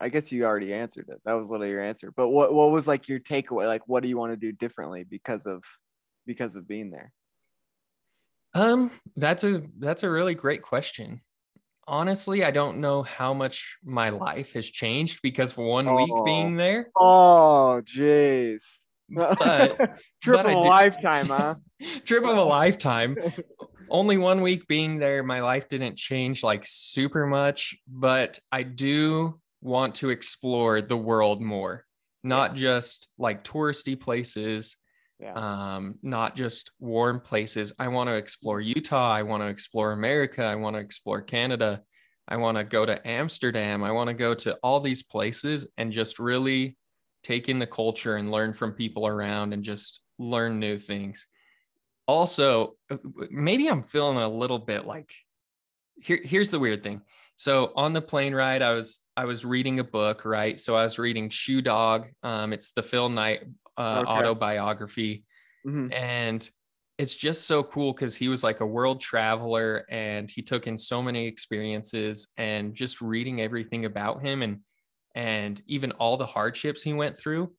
i 0.00 0.08
guess 0.08 0.32
you 0.32 0.44
already 0.44 0.72
answered 0.72 1.08
it 1.08 1.20
that 1.24 1.34
was 1.34 1.48
literally 1.48 1.70
your 1.70 1.82
answer 1.82 2.12
but 2.16 2.28
what, 2.28 2.52
what 2.52 2.70
was 2.70 2.86
like 2.86 3.08
your 3.08 3.20
takeaway 3.20 3.66
like 3.66 3.86
what 3.86 4.02
do 4.02 4.08
you 4.08 4.16
want 4.16 4.32
to 4.32 4.36
do 4.36 4.52
differently 4.52 5.04
because 5.04 5.46
of 5.46 5.62
because 6.26 6.54
of 6.54 6.66
being 6.66 6.90
there 6.90 7.12
um 8.54 8.90
that's 9.16 9.44
a 9.44 9.62
that's 9.78 10.02
a 10.02 10.10
really 10.10 10.34
great 10.34 10.62
question 10.62 11.20
honestly, 11.86 12.44
I 12.44 12.50
don't 12.50 12.78
know 12.78 13.02
how 13.02 13.34
much 13.34 13.76
my 13.84 14.10
life 14.10 14.52
has 14.54 14.66
changed 14.66 15.20
because 15.22 15.52
for 15.52 15.66
one 15.66 15.88
oh. 15.88 15.96
week 15.96 16.12
being 16.24 16.56
there. 16.56 16.88
Oh, 16.96 17.82
jeez. 17.84 18.62
But, 19.08 19.76
trip 20.22 20.36
but 20.36 20.46
of 20.46 20.52
a 20.52 20.58
lifetime, 20.58 21.28
huh? 21.28 21.56
trip 22.04 22.24
of 22.24 22.36
a 22.36 22.44
lifetime. 22.44 23.16
Only 23.94 24.16
one 24.16 24.42
week 24.42 24.66
being 24.66 24.98
there, 24.98 25.22
my 25.22 25.40
life 25.40 25.68
didn't 25.68 25.94
change 25.96 26.42
like 26.42 26.64
super 26.66 27.28
much, 27.28 27.76
but 27.86 28.40
I 28.50 28.64
do 28.64 29.40
want 29.62 29.94
to 29.96 30.10
explore 30.10 30.82
the 30.82 30.96
world 30.96 31.40
more, 31.40 31.84
not 32.24 32.56
just 32.56 33.08
like 33.18 33.44
touristy 33.44 33.98
places, 33.98 34.76
yeah. 35.20 35.34
um, 35.34 35.94
not 36.02 36.34
just 36.34 36.72
warm 36.80 37.20
places. 37.20 37.72
I 37.78 37.86
want 37.86 38.08
to 38.08 38.16
explore 38.16 38.60
Utah. 38.60 39.12
I 39.12 39.22
want 39.22 39.44
to 39.44 39.46
explore 39.46 39.92
America. 39.92 40.42
I 40.42 40.56
want 40.56 40.74
to 40.74 40.80
explore 40.80 41.22
Canada. 41.22 41.80
I 42.26 42.38
want 42.38 42.58
to 42.58 42.64
go 42.64 42.84
to 42.84 43.06
Amsterdam. 43.06 43.84
I 43.84 43.92
want 43.92 44.08
to 44.08 44.14
go 44.14 44.34
to 44.34 44.58
all 44.60 44.80
these 44.80 45.04
places 45.04 45.68
and 45.78 45.92
just 45.92 46.18
really 46.18 46.76
take 47.22 47.48
in 47.48 47.60
the 47.60 47.66
culture 47.68 48.16
and 48.16 48.32
learn 48.32 48.54
from 48.54 48.72
people 48.72 49.06
around 49.06 49.52
and 49.52 49.62
just 49.62 50.00
learn 50.18 50.58
new 50.58 50.80
things. 50.80 51.28
Also, 52.06 52.76
uh, 52.90 52.96
maybe 53.30 53.68
I'm 53.68 53.82
feeling 53.82 54.18
a 54.18 54.28
little 54.28 54.58
bit 54.58 54.86
like 54.86 55.12
here, 56.02 56.20
here's 56.22 56.50
the 56.50 56.58
weird 56.58 56.82
thing. 56.82 57.02
So 57.36 57.72
on 57.74 57.92
the 57.92 58.02
plane 58.02 58.34
ride, 58.34 58.62
I 58.62 58.74
was 58.74 59.00
I 59.16 59.24
was 59.24 59.44
reading 59.44 59.80
a 59.80 59.84
book, 59.84 60.24
right? 60.24 60.60
So 60.60 60.76
I 60.76 60.84
was 60.84 60.98
reading 60.98 61.30
Shoe 61.30 61.62
Dog. 61.62 62.08
Um, 62.22 62.52
it's 62.52 62.72
the 62.72 62.82
Phil 62.82 63.08
Knight 63.08 63.44
uh, 63.76 64.02
okay. 64.02 64.10
autobiography. 64.10 65.24
Mm-hmm. 65.66 65.92
And 65.92 66.48
it's 66.98 67.14
just 67.14 67.46
so 67.46 67.62
cool 67.62 67.92
because 67.92 68.14
he 68.14 68.28
was 68.28 68.44
like 68.44 68.60
a 68.60 68.66
world 68.66 69.00
traveler 69.00 69.84
and 69.90 70.30
he 70.30 70.42
took 70.42 70.66
in 70.66 70.76
so 70.76 71.02
many 71.02 71.26
experiences 71.26 72.28
and 72.36 72.74
just 72.74 73.00
reading 73.00 73.40
everything 73.40 73.84
about 73.84 74.22
him 74.22 74.42
and 74.42 74.60
and 75.16 75.62
even 75.66 75.92
all 75.92 76.16
the 76.16 76.26
hardships 76.26 76.82
he 76.82 76.92
went 76.92 77.18
through 77.18 77.52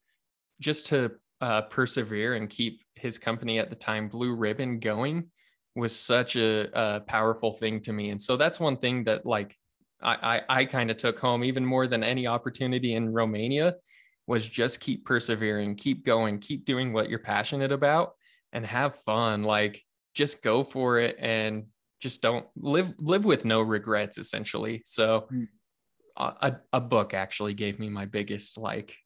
just 0.59 0.87
to 0.87 1.11
uh, 1.45 1.61
persevere 1.61 2.33
and 2.33 2.49
keep 2.49 2.81
his 2.95 3.19
company 3.19 3.59
at 3.59 3.69
the 3.69 3.75
time, 3.75 4.09
Blue 4.09 4.33
Ribbon, 4.33 4.79
going 4.79 5.29
was 5.75 5.95
such 5.95 6.35
a, 6.37 6.69
a 6.73 7.01
powerful 7.01 7.53
thing 7.53 7.81
to 7.81 7.93
me. 7.93 8.09
And 8.09 8.19
so 8.19 8.35
that's 8.35 8.59
one 8.59 8.77
thing 8.77 9.03
that 9.03 9.27
like 9.27 9.55
I, 10.01 10.41
I, 10.49 10.61
I 10.61 10.65
kind 10.65 10.89
of 10.89 10.97
took 10.97 11.19
home 11.19 11.43
even 11.43 11.63
more 11.63 11.85
than 11.85 12.03
any 12.03 12.25
opportunity 12.25 12.95
in 12.95 13.13
Romania 13.13 13.75
was 14.25 14.49
just 14.49 14.79
keep 14.79 15.05
persevering, 15.05 15.75
keep 15.75 16.03
going, 16.03 16.39
keep 16.39 16.65
doing 16.65 16.93
what 16.93 17.09
you're 17.11 17.19
passionate 17.19 17.71
about 17.71 18.13
and 18.51 18.65
have 18.65 19.03
fun. 19.03 19.43
Like 19.43 19.83
just 20.15 20.41
go 20.41 20.63
for 20.63 20.97
it 20.97 21.15
and 21.19 21.65
just 21.99 22.23
don't 22.23 22.47
live 22.55 22.91
live 22.97 23.23
with 23.23 23.45
no 23.45 23.61
regrets 23.61 24.17
essentially. 24.17 24.81
So 24.83 25.27
Mm. 25.31 25.47
a, 26.17 26.55
a 26.73 26.81
book 26.81 27.13
actually 27.13 27.53
gave 27.53 27.77
me 27.77 27.89
my 27.89 28.05
biggest 28.05 28.57
like 28.57 28.97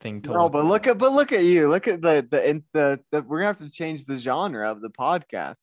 thing 0.00 0.22
to 0.22 0.32
No, 0.32 0.44
look 0.44 0.52
but 0.52 0.64
look 0.64 0.86
at 0.86 0.98
but 0.98 1.12
look 1.12 1.32
at 1.32 1.44
you. 1.44 1.68
Look 1.68 1.88
at 1.88 2.02
the 2.02 2.26
the 2.30 2.48
in, 2.50 2.64
the, 2.72 3.00
the 3.12 3.22
we're 3.22 3.38
gonna 3.38 3.46
have 3.48 3.58
to 3.58 3.70
change 3.70 4.04
the 4.04 4.18
genre 4.18 4.70
of 4.70 4.80
the 4.80 4.90
podcast. 4.90 5.60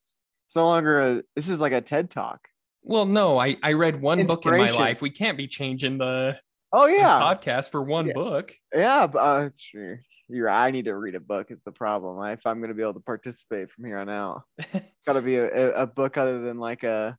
It's 0.48 0.56
no 0.56 0.66
longer 0.68 1.02
a 1.02 1.24
this 1.36 1.50
is 1.50 1.60
like 1.60 1.74
a 1.74 1.82
TED 1.82 2.10
talk. 2.10 2.48
Well, 2.84 3.06
no, 3.06 3.38
I 3.40 3.58
I 3.64 3.74
read 3.74 4.02
one 4.02 4.26
book 4.26 4.46
in 4.46 4.52
my 4.58 4.72
life. 4.72 5.02
We 5.02 5.10
can't 5.10 5.38
be 5.38 5.48
changing 5.48 5.98
the, 6.00 6.38
Oh 6.72 6.88
the 6.88 6.94
yeah, 6.94 7.20
podcast 7.20 7.70
for 7.70 7.82
one 7.84 8.08
Yeah. 8.08 8.14
book. 8.14 8.54
yeah. 8.74 9.08
But 9.08 9.20
uh, 9.20 9.50
sure, 9.58 10.02
you're. 10.28 10.50
I 10.50 10.72
need 10.72 10.86
to 10.86 10.96
read 10.96 11.16
a 11.16 11.20
book. 11.20 11.50
Is 11.52 11.64
the 11.64 11.72
problem? 11.72 12.20
I, 12.20 12.34
if 12.34 12.46
I'm 12.46 12.60
gonna 12.60 12.74
be 12.74 12.82
able 12.82 12.96
to 12.96 13.00
participate 13.00 13.70
from 13.72 13.86
here 13.86 13.98
on 14.00 14.10
out, 14.10 14.42
got 15.06 15.14
to 15.14 15.22
be 15.22 15.36
a, 15.38 15.46
a, 15.46 15.84
a 15.84 15.88
book 15.88 16.18
other 16.18 16.42
than 16.42 16.58
like 16.58 16.84
a 16.84 17.18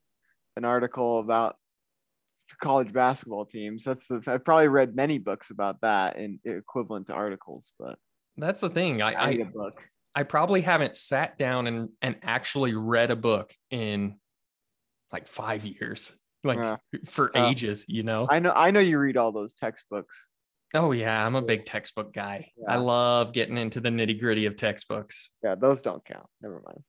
an 0.56 0.64
article 0.64 1.18
about 1.20 1.56
college 2.60 2.92
basketball 2.92 3.44
teams. 3.46 3.84
That's 3.84 4.06
the. 4.08 4.22
I've 4.26 4.44
probably 4.44 4.68
read 4.68 4.94
many 4.94 5.18
books 5.18 5.50
about 5.50 5.80
that 5.82 6.16
and 6.16 6.38
equivalent 6.44 7.06
to 7.08 7.12
articles, 7.12 7.72
but 7.78 7.98
That's 8.36 8.60
the 8.60 8.70
thing. 8.70 9.02
I, 9.02 9.12
I 9.12 9.24
I 9.26 9.30
a 9.30 9.44
book. 9.44 9.86
I 10.14 10.22
probably 10.22 10.60
haven't 10.60 10.96
sat 10.96 11.38
down 11.38 11.66
and 11.66 11.88
and 12.02 12.16
actually 12.22 12.74
read 12.74 13.10
a 13.10 13.16
book 13.16 13.52
in 13.70 14.16
like 15.12 15.26
five 15.28 15.64
years, 15.64 16.16
like 16.44 16.58
Yeah. 16.58 16.76
for 17.06 17.28
tough. 17.28 17.50
ages. 17.50 17.84
You 17.88 18.02
know. 18.02 18.26
I 18.30 18.38
know. 18.38 18.52
I 18.54 18.70
know 18.70 18.80
you 18.80 18.98
read 18.98 19.16
all 19.16 19.32
those 19.32 19.54
textbooks. 19.54 20.26
oh 20.74 20.92
yeah, 20.92 21.24
I'm 21.24 21.34
a 21.36 21.42
big 21.42 21.66
textbook 21.66 22.12
guy. 22.12 22.50
I 22.68 22.76
love 22.76 23.32
getting 23.32 23.56
into 23.58 23.80
the 23.80 23.90
nitty 23.90 24.18
gritty 24.20 24.46
of 24.46 24.56
textbooks. 24.56 25.30
Yeah, 25.42 25.54
those 25.54 25.82
don't 25.82 26.04
count. 26.04 26.26
Never 26.42 26.60
mind. 26.64 26.82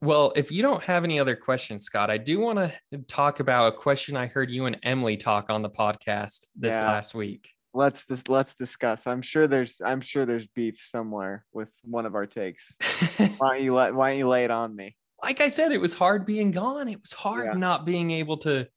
Well, 0.00 0.32
if 0.36 0.52
you 0.52 0.62
don't 0.62 0.82
have 0.84 1.02
any 1.04 1.18
other 1.18 1.34
questions, 1.34 1.82
Scott, 1.82 2.08
I 2.10 2.18
do 2.18 2.38
want 2.38 2.58
to 2.60 2.72
talk 3.08 3.40
about 3.40 3.72
a 3.74 3.76
question 3.76 4.16
I 4.16 4.26
heard 4.26 4.48
you 4.50 4.66
and 4.66 4.78
Emily 4.84 5.16
talk 5.16 5.50
on 5.50 5.62
the 5.62 5.70
podcast 5.70 6.48
this 6.54 6.76
Yeah. 6.76 6.86
last 6.86 7.14
week. 7.14 7.50
Let's 7.74 8.06
just 8.06 8.28
let's 8.28 8.54
discuss. 8.54 9.06
I'm 9.06 9.22
sure 9.22 9.46
there's 9.46 9.80
I'm 9.84 10.00
sure 10.00 10.24
there's 10.24 10.46
beef 10.48 10.80
somewhere 10.80 11.44
with 11.52 11.70
one 11.84 12.06
of 12.06 12.14
our 12.14 12.26
takes. 12.26 12.74
Why 13.18 13.54
don't 13.56 13.62
you 13.62 13.74
let 13.74 13.94
Why 13.94 14.10
don't 14.10 14.18
you 14.18 14.28
lay 14.28 14.44
it 14.44 14.50
on 14.50 14.74
me? 14.74 14.96
like 15.22 15.40
I 15.40 15.48
said, 15.48 15.72
it 15.72 15.80
was 15.80 15.94
hard 15.94 16.24
being 16.24 16.52
gone. 16.52 16.86
It 16.88 17.00
was 17.00 17.12
hard 17.12 17.46
Yeah. 17.46 17.52
not 17.58 17.84
being 17.84 18.12
able 18.12 18.36
to, 18.38 18.68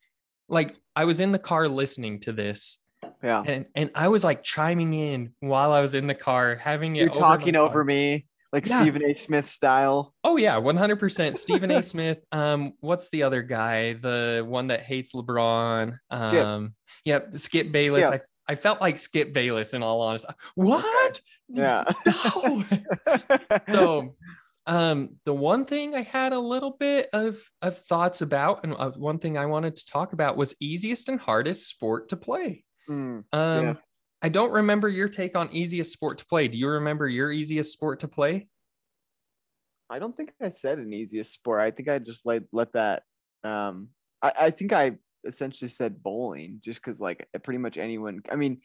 like, 0.50 0.76
I 0.96 1.06
was 1.06 1.20
in 1.20 1.32
the 1.32 1.38
car 1.40 1.68
listening 1.68 2.20
to 2.22 2.32
this, 2.34 2.80
Yeah, 3.24 3.44
and 3.46 3.66
and 3.76 3.92
I 3.94 4.08
was 4.08 4.24
like 4.24 4.42
chiming 4.44 4.94
in 4.94 5.34
while 5.40 5.72
I 5.72 5.82
was 5.82 5.94
in 5.94 6.08
the 6.08 6.16
car, 6.16 6.56
having 6.56 6.96
it. 6.96 7.02
you're 7.02 7.10
over 7.12 7.20
talking 7.20 7.56
over 7.56 7.84
me 7.84 8.26
like 8.52 8.66
Yeah. 8.66 8.82
Stephen 8.82 9.04
A. 9.06 9.14
Smith 9.14 9.50
style. 9.50 10.14
Oh 10.24 10.38
yeah, 10.38 10.58
one 10.58 10.78
hundred 10.78 11.00
percent. 11.00 11.38
Stephen 11.38 11.72
A. 11.72 11.82
Smith. 11.94 12.20
Um, 12.32 12.74
what's 12.80 13.10
the 13.10 13.24
other 13.24 13.42
guy? 13.42 13.94
The 13.94 14.46
one 14.48 14.68
that 14.68 14.82
hates 14.82 15.14
LeBron. 15.14 15.98
Um, 16.10 16.74
yep, 17.06 17.38
Skip 17.38 17.72
Bayless. 17.72 18.06
Skip. 18.08 18.22
I 18.48 18.54
I 18.54 18.56
felt 18.56 18.82
like 18.82 18.98
Skip 18.98 19.34
Bayless 19.34 19.74
in 19.74 19.84
all 19.84 20.02
honesty. 20.02 20.34
What? 20.56 21.20
Yeah. 21.48 21.84
No. 22.06 22.64
so 23.72 24.16
um 24.68 25.18
the 25.26 25.34
one 25.34 25.66
thing 25.66 25.96
i 25.96 26.02
had 26.04 26.34
a 26.34 26.40
little 26.40 26.72
bit 26.80 27.10
of 27.14 27.42
of 27.62 27.78
thoughts 27.80 28.22
about 28.22 28.64
and 28.64 28.76
uh, 28.78 28.92
one 28.92 29.18
thing 29.18 29.36
i 29.38 29.46
wanted 29.48 29.76
to 29.76 29.86
talk 29.88 30.14
about 30.14 30.38
was 30.38 30.54
easiest 30.60 31.10
and 31.10 31.20
hardest 31.20 31.68
sport 31.70 32.10
to 32.10 32.18
play 32.18 32.64
Mm, 32.90 33.24
um 33.34 33.64
Yeah. 33.64 33.74
I 34.22 34.30
don't 34.30 34.52
remember 34.52 34.88
your 34.88 35.10
take 35.10 35.36
on 35.36 35.50
easiest 35.52 35.92
sport 35.92 36.18
to 36.18 36.26
play 36.26 36.48
do 36.48 36.58
you 36.58 36.68
remember 36.68 37.08
your 37.08 37.32
easiest 37.32 37.72
sport 37.72 38.00
to 38.00 38.08
play 38.08 38.48
I 39.92 40.00
don't 40.00 40.16
think 40.16 40.32
I 40.42 40.50
said 40.50 40.80
an 40.80 40.94
easiest 40.94 41.34
sport. 41.34 41.60
I 41.60 41.70
think 41.70 41.90
I 41.90 42.00
just 42.00 42.26
let 42.26 42.44
let 42.54 42.72
that. 42.74 43.04
Um, 43.44 43.90
I 44.22 44.32
I 44.40 44.50
think 44.50 44.72
I 44.72 44.94
essentially 45.26 45.70
said 45.70 46.02
bowling 46.02 46.62
just 46.64 46.82
because 46.82 47.02
like 47.02 47.28
pretty 47.44 47.58
much 47.58 47.78
anyone. 47.78 48.22
I 48.32 48.38
mean, 48.38 48.62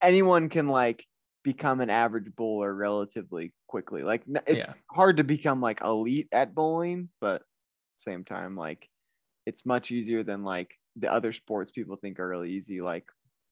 anyone 0.00 0.48
can 0.48 0.68
like 0.68 1.04
become 1.44 1.82
an 1.82 1.90
average 1.90 2.34
bowler 2.34 2.74
relatively 2.74 3.52
quickly. 3.68 4.02
Like 4.02 4.22
it's 4.46 4.58
yeah 4.58 4.72
hard 4.90 5.18
to 5.18 5.24
become 5.24 5.60
like 5.60 5.82
elite 5.82 6.28
at 6.32 6.54
bowling, 6.54 7.10
but 7.20 7.42
same 7.98 8.24
time, 8.24 8.56
like 8.56 8.88
it's 9.44 9.66
much 9.66 9.90
easier 9.90 10.22
than 10.22 10.44
like 10.44 10.70
the 10.96 11.12
other 11.12 11.34
sports 11.34 11.70
people 11.70 11.96
think 11.96 12.18
are 12.18 12.28
really 12.28 12.52
easy, 12.52 12.80
like 12.80 13.04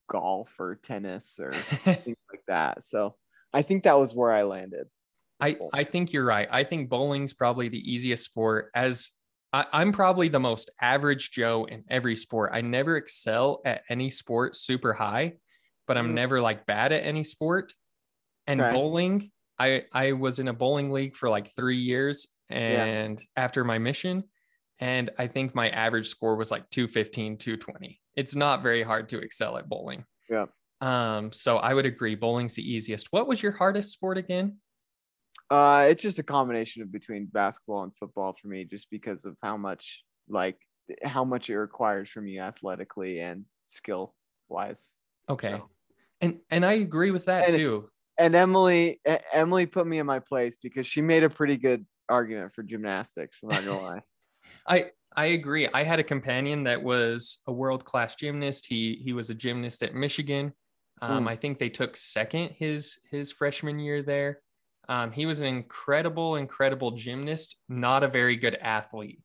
golf 0.09 0.59
or 0.59 0.77
tennis 0.77 1.39
or 1.41 1.69
things 2.05 2.17
like 2.33 2.43
that. 2.49 2.85
So 2.85 3.17
I 3.53 3.63
think 3.63 3.85
that 3.85 3.99
was 3.99 4.15
where 4.15 4.33
I 4.33 4.43
landed. 4.45 4.89
I, 5.41 5.57
I 5.73 5.85
think 5.85 6.13
you're 6.13 6.25
right. 6.25 6.49
I 6.51 6.65
think 6.65 6.89
bowling's 6.89 7.33
probably 7.33 7.69
the 7.69 7.79
easiest 7.93 8.25
sport 8.25 8.71
as 8.75 9.11
I, 9.53 9.67
I'm 9.73 9.93
probably 9.93 10.29
the 10.29 10.41
most 10.41 10.71
average 10.81 11.31
Joe 11.31 11.65
in 11.65 11.85
every 11.89 12.17
sport. 12.17 12.51
I 12.53 12.61
never 12.61 12.97
excel 12.97 13.61
at 13.65 13.83
any 13.89 14.11
sport 14.11 14.57
super 14.57 14.93
high, 14.93 15.35
but 15.87 15.97
I'm 15.97 16.09
Mhm. 16.11 16.15
never 16.15 16.41
like 16.41 16.67
bad 16.67 16.93
at 16.93 17.05
any 17.05 17.23
sport. 17.25 17.73
And 18.47 18.61
Okay. 18.61 18.71
bowling, 18.73 19.31
I, 19.59 19.85
I 19.93 20.13
was 20.13 20.39
in 20.39 20.49
a 20.49 20.53
bowling 20.53 20.91
league 20.93 21.17
for 21.17 21.29
like 21.31 21.49
three 21.55 21.79
years 21.79 22.29
and 22.51 23.23
after 23.37 23.65
my 23.65 23.79
mission. 23.79 24.25
And 24.81 25.11
I 25.19 25.27
think 25.27 25.55
my 25.55 25.71
average 25.71 26.09
score 26.09 26.37
was 26.37 26.51
like 26.51 26.71
215, 26.71 27.39
220. 27.39 28.01
It's 28.19 28.35
not 28.35 28.65
very 28.65 28.83
hard 28.83 29.09
to 29.11 29.19
excel 29.21 29.57
at 29.59 29.69
bowling. 29.69 30.05
Yeah. 30.29 30.47
Um, 30.81 31.31
so 31.31 31.59
I 31.59 31.73
would 31.73 31.87
agree 31.87 32.17
bowling's 32.17 32.57
the 32.57 32.69
easiest. 32.69 33.07
What 33.13 33.29
was 33.29 33.41
your 33.41 33.53
hardest 33.53 33.93
sport 33.93 34.19
again? 34.19 34.57
Uh, 35.51 35.87
it's 35.89 36.03
just 36.03 36.19
a 36.19 36.23
combination 36.25 36.83
of 36.83 36.91
between 36.91 37.27
basketball 37.27 37.85
and 37.85 37.93
football 37.97 38.35
for 38.41 38.49
me, 38.49 38.65
just 38.65 38.91
because 38.91 39.25
of 39.25 39.37
how 39.41 39.57
much 39.57 40.03
like 40.29 40.59
how 41.05 41.25
much 41.25 41.49
it 41.49 41.57
requires 41.57 42.09
from 42.11 42.27
you 42.27 42.41
athletically 42.41 43.21
and 43.21 43.45
skill 43.67 44.15
wise. 44.49 44.91
Okay. 45.31 45.53
So- 45.53 45.71
And 46.21 46.41
and 46.51 46.67
I 46.67 46.73
agree 46.75 47.13
with 47.13 47.27
that 47.27 47.45
And- 47.45 47.53
too. 47.55 47.89
And 48.21 48.35
Emily, 48.35 49.01
Emily 49.33 49.67
put 49.67 49.87
me 49.87 50.01
in 50.01 50.07
my 50.07 50.19
place 50.19 50.57
because 50.61 50.89
she 50.89 51.03
made 51.03 51.23
a 51.23 51.31
pretty 51.31 51.57
good 51.57 51.87
argument 52.09 52.53
for 52.53 52.65
gymnastics. 52.65 53.39
I'm 53.45 53.51
not 53.51 53.65
gonna 53.65 53.81
lie. 53.95 54.03
I 54.67 54.91
I 55.17 55.27
agree. 55.27 55.67
I 55.73 55.83
had 55.83 55.99
a 55.99 56.05
companion 56.05 56.65
that 56.65 56.83
was 56.83 57.39
a 57.47 57.53
world 57.53 57.85
class 57.85 58.15
gymnast. 58.15 58.67
He 58.67 59.01
he 59.05 59.13
was 59.13 59.31
a 59.31 59.35
gymnast 59.35 59.83
at 59.83 59.95
Michigan. 59.95 60.53
Um, 61.01 61.25
Mm. 61.25 61.29
I 61.29 61.37
think 61.37 61.59
they 61.59 61.71
took 61.71 61.97
second 61.97 62.51
his 62.59 62.99
his 63.11 63.33
freshman 63.33 63.79
year 63.79 64.03
there. 64.03 64.43
Um, 64.89 65.13
he 65.13 65.27
was 65.27 65.41
an 65.41 65.47
incredible, 65.47 66.37
incredible 66.37 66.93
gymnast, 66.93 67.57
not 67.69 68.03
a 68.05 68.09
very 68.09 68.37
good 68.37 68.55
athlete. 68.57 69.21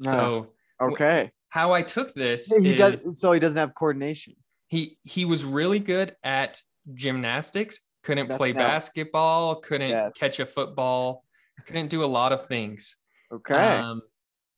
No. 0.00 0.10
So 0.10 0.54
Okay. 0.80 1.32
how 1.50 1.72
I 1.72 1.82
took 1.82 2.14
this 2.14 2.50
He 2.50 2.60
is 2.62 2.76
does, 2.76 3.20
so 3.20 3.32
he 3.32 3.40
doesn't 3.40 3.56
have 3.58 3.74
coordination. 3.74 4.36
he 4.68 4.98
he 5.04 5.24
was 5.24 5.44
really 5.44 5.78
good 5.78 6.14
at 6.22 6.62
gymnastics 6.94 7.80
couldn't 8.02 8.28
That 8.28 8.38
play 8.38 8.52
basketball 8.52 9.56
couldn't 9.60 9.90
Yes. 9.90 10.12
catch 10.14 10.40
a 10.40 10.46
football 10.46 11.24
couldn't 11.66 11.88
do 11.88 12.04
a 12.04 12.06
lot 12.06 12.32
of 12.32 12.46
things 12.46 12.96
Okay. 13.30 13.88
um, 13.90 14.00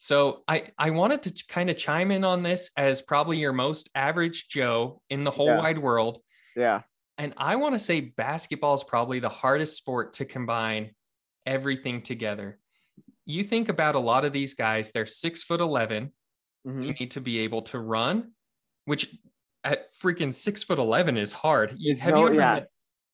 so 0.02 0.42
i 0.48 0.62
i 0.78 0.88
wanted 0.88 1.20
to 1.22 1.44
kind 1.46 1.68
of 1.68 1.76
chime 1.76 2.10
in 2.10 2.24
on 2.24 2.42
this 2.42 2.70
as 2.78 3.02
probably 3.02 3.36
your 3.36 3.52
most 3.52 3.90
average 3.94 4.48
joe 4.48 5.02
in 5.10 5.24
the 5.24 5.30
whole 5.30 5.48
Yeah. 5.48 5.58
wide 5.58 5.78
world 5.78 6.22
yeah. 6.56 6.80
and 7.18 7.34
i 7.36 7.56
want 7.56 7.74
to 7.74 7.78
say 7.78 8.00
basketball 8.00 8.72
is 8.74 8.82
probably 8.82 9.18
the 9.20 9.28
hardest 9.28 9.76
sport 9.76 10.14
to 10.14 10.24
combine 10.24 10.92
everything 11.44 12.00
together 12.00 12.58
you 13.26 13.44
think 13.44 13.68
about 13.68 13.94
a 13.94 13.98
lot 13.98 14.24
of 14.24 14.32
these 14.32 14.54
guys 14.54 14.90
they're 14.90 15.04
six 15.06 15.42
foot 15.44 15.60
11 15.60 16.10
Mhm. 16.66 16.86
you 16.86 16.92
need 16.94 17.10
to 17.12 17.22
be 17.22 17.38
able 17.38 17.62
to 17.62 17.78
run, 17.78 18.32
which 18.84 19.14
at 19.64 19.94
freaking 19.94 20.32
six 20.34 20.62
foot 20.62 20.78
eleven 20.78 21.16
is 21.16 21.32
hard. 21.32 21.74
It's 21.78 22.00
Have 22.00 22.12
no- 22.12 22.20
you 22.20 22.26
ever 22.26 22.34
yeah. 22.34 22.52
met- 22.54 22.68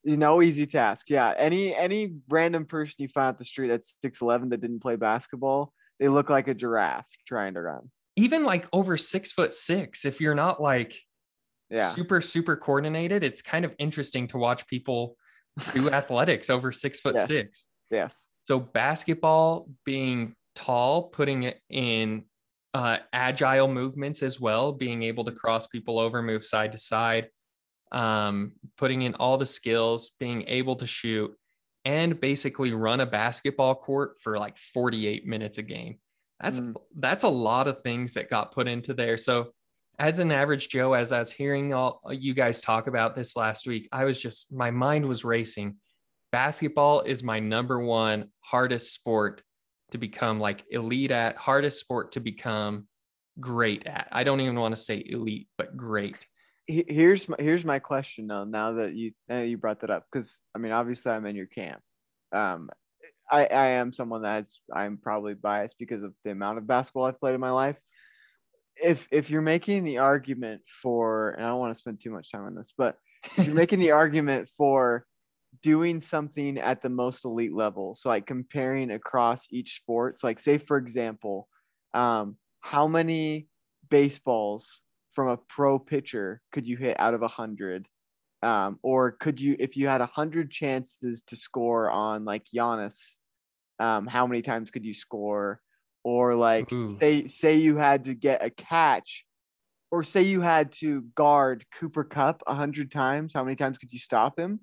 No 0.05 0.43
easy 0.43 0.67
task. 0.67 1.09
Yeah. 1.09 1.33
Any 1.39 1.73
any 1.73 2.17
random 2.29 2.65
person 2.67 2.97
you 2.99 3.07
find 3.07 3.29
out 3.29 3.39
the 3.39 3.45
street 3.45 3.69
that's 3.69 3.95
six 4.03 4.21
eleven 4.21 4.49
that 4.49 4.61
didn't 4.61 4.81
play 4.81 4.97
basketball, 4.97 5.73
they 5.99 6.09
look 6.09 6.29
like 6.31 6.49
a 6.49 6.55
giraffe 6.55 7.07
trying 7.27 7.55
to 7.55 7.63
run. 7.63 7.91
even 8.17 8.45
like 8.45 8.67
over 8.73 8.97
six 8.97 9.33
foot 9.33 9.53
six? 9.55 10.05
If 10.05 10.21
you're 10.21 10.35
not 10.35 10.61
like 10.61 10.95
Yeah. 11.71 11.89
super 11.91 12.21
super 12.21 12.57
coordinated, 12.57 13.23
it's 13.25 13.43
kind 13.43 13.65
of 13.65 13.75
interesting 13.79 14.29
to 14.29 14.39
watch 14.39 14.67
people 14.67 15.17
do 15.75 15.91
athletics 15.91 16.51
over 16.51 16.73
six 16.73 17.01
foot 17.01 17.17
Yeah. 17.17 17.27
six. 17.27 17.67
Yes. 17.91 18.29
So 18.47 18.59
basketball 18.61 19.69
being 19.85 20.35
tall, 20.55 21.05
putting 21.09 21.43
it 21.45 21.61
in 21.69 22.25
uh, 22.75 22.99
agile 23.13 23.69
movements 23.69 24.23
as 24.23 24.39
well, 24.41 24.73
being 24.73 25.03
able 25.03 25.25
to 25.25 25.33
cross 25.33 25.67
people 25.67 25.99
over, 25.99 26.23
move 26.23 26.45
side 26.45 26.73
to 26.73 26.79
side. 26.79 27.29
um, 27.93 28.53
putting 28.77 29.03
in 29.03 29.15
all 29.15 29.39
the 29.39 29.47
skills, 29.47 30.11
being 30.19 30.43
able 30.49 30.75
to 30.77 30.87
shoot, 30.87 31.31
and 31.87 32.21
basically 32.21 32.73
run 32.73 32.99
a 32.99 33.07
basketball 33.07 33.77
court 33.77 34.17
for 34.21 34.39
like 34.39 34.59
48 34.59 35.25
minutes 35.25 35.59
a 35.59 35.63
game. 35.63 35.99
That's 36.41 36.59
mm. 36.59 36.75
that's 36.99 37.23
a 37.23 37.29
lot 37.29 37.69
of 37.69 37.81
things 37.83 38.15
that 38.15 38.29
got 38.29 38.53
put 38.53 38.67
into 38.67 38.93
there. 38.93 39.17
So 39.17 39.53
as 39.99 40.19
an 40.19 40.33
average 40.33 40.69
Joe, 40.69 40.95
as 40.95 41.13
I 41.13 41.21
was 41.21 41.31
hearing 41.31 41.73
all 41.73 42.03
you 42.11 42.35
guys 42.35 42.61
talk 42.61 42.89
about 42.89 43.15
this 43.15 43.37
last 43.37 43.69
week, 43.69 43.89
I 43.93 44.05
was 44.05 44.21
just 44.21 44.53
my 44.53 44.73
mind 44.73 45.07
was 45.07 45.25
racing. 45.25 45.77
Basketball 46.33 47.03
is 47.03 47.23
my 47.23 47.39
number 47.39 47.79
one 47.81 48.31
hardest 48.41 48.93
sport 48.93 49.43
to 49.93 49.99
become 49.99 50.41
like 50.41 50.65
elite 50.69 51.13
at, 51.13 51.37
hardest 51.37 51.79
sport 51.79 52.13
to 52.13 52.21
become 52.21 52.89
great 53.39 53.87
at. 53.87 54.09
I 54.11 54.25
don't 54.25 54.41
even 54.41 54.59
want 54.59 54.75
to 54.75 54.81
say 54.81 55.03
elite, 55.07 55.47
but 55.57 55.77
great. 55.77 56.27
Here's 56.69 57.29
my 57.29 57.37
here's 57.39 57.65
my 57.65 57.79
question 57.79 58.27
though. 58.27 58.45
Now 58.45 58.73
that 58.73 58.95
you 58.95 59.13
now 59.29 59.43
you 59.43 59.57
brought 59.57 59.81
that 59.81 59.91
up, 59.91 60.05
because 60.11 60.41
I 60.55 60.59
mean, 60.59 60.73
obviously 60.73 61.13
I'm 61.13 61.27
in 61.27 61.37
your 61.37 61.47
camp. 61.47 61.81
Um, 62.33 62.71
I 63.31 63.47
I 63.47 63.67
am 63.69 63.93
someone 63.93 64.23
that's 64.23 64.61
I'm 64.75 64.99
probably 64.99 65.35
biased 65.35 65.79
because 65.79 66.03
of 66.03 66.13
the 66.25 66.33
amount 66.33 66.59
of 66.59 66.67
basketball 66.67 67.05
I've 67.05 67.21
played 67.21 67.35
in 67.35 67.41
my 67.41 67.51
life. 67.51 67.77
If 68.83 69.07
if 69.13 69.31
you're 69.31 69.43
making 69.43 69.85
the 69.85 69.99
argument 69.99 70.63
for, 70.67 71.31
and 71.31 71.45
I 71.45 71.49
don't 71.49 71.61
want 71.61 71.73
to 71.73 71.79
spend 71.79 72.01
too 72.01 72.11
much 72.11 72.33
time 72.33 72.45
on 72.45 72.57
this, 72.57 72.75
but 72.77 72.97
if 73.37 73.47
you're 73.47 73.55
making 73.55 73.79
the 73.79 73.91
argument 73.93 74.49
for 74.57 75.07
doing 75.63 76.01
something 76.01 76.59
at 76.59 76.83
the 76.83 76.91
most 76.91 77.25
elite 77.25 77.55
level, 77.55 77.95
so 77.95 78.09
like 78.09 78.27
comparing 78.27 78.91
across 78.91 79.47
each 79.51 79.77
sports, 79.77 80.25
like 80.25 80.41
say 80.41 80.59
for 80.59 80.77
example, 80.77 81.49
um, 81.95 82.37
how 82.61 82.89
many 82.89 83.47
baseballs 83.89 84.83
from 85.17 85.29
a 85.29 85.39
pro 85.49 85.79
pitcher 85.79 86.43
could 86.53 86.69
you 86.69 86.77
hit 86.77 87.01
out 87.01 87.15
of 87.15 87.23
a 87.23 87.29
hundred? 87.29 87.89
Um, 88.43 88.79
or 88.83 89.13
could 89.13 89.41
you, 89.41 89.57
if 89.59 89.77
you 89.77 89.89
had 89.89 90.03
a 90.03 90.07
hundred 90.07 90.51
chances 90.51 91.23
to 91.29 91.37
score 91.37 91.91
on 91.91 92.27
like 92.27 92.45
Giannis, 92.55 93.17
um, 93.81 94.07
how 94.07 94.27
many 94.27 94.43
times 94.43 94.71
could 94.71 94.85
you 94.85 94.93
score? 94.93 95.61
Or 96.05 96.37
like 96.37 96.71
Ooh. 96.73 96.97
say 97.01 97.27
say 97.27 97.57
you 97.57 97.77
had 97.77 98.05
to 98.05 98.15
get 98.15 98.45
a 98.45 98.51
catch, 98.51 99.25
or 99.91 100.05
say 100.05 100.23
you 100.23 100.43
had 100.43 100.71
to 100.73 101.03
guard 101.17 101.65
Cooper 101.75 102.05
Kupp 102.05 102.43
a 102.47 102.55
hundred 102.55 102.93
times, 102.93 103.33
how 103.33 103.43
many 103.43 103.57
times 103.57 103.79
could 103.79 103.93
you 103.93 103.99
stop 103.99 104.39
him? 104.39 104.61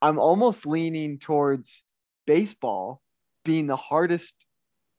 I'm 0.00 0.20
almost 0.20 0.66
leaning 0.66 1.18
towards 1.18 1.82
baseball 2.26 3.00
being 3.44 3.66
the 3.66 3.74
hardest 3.74 4.34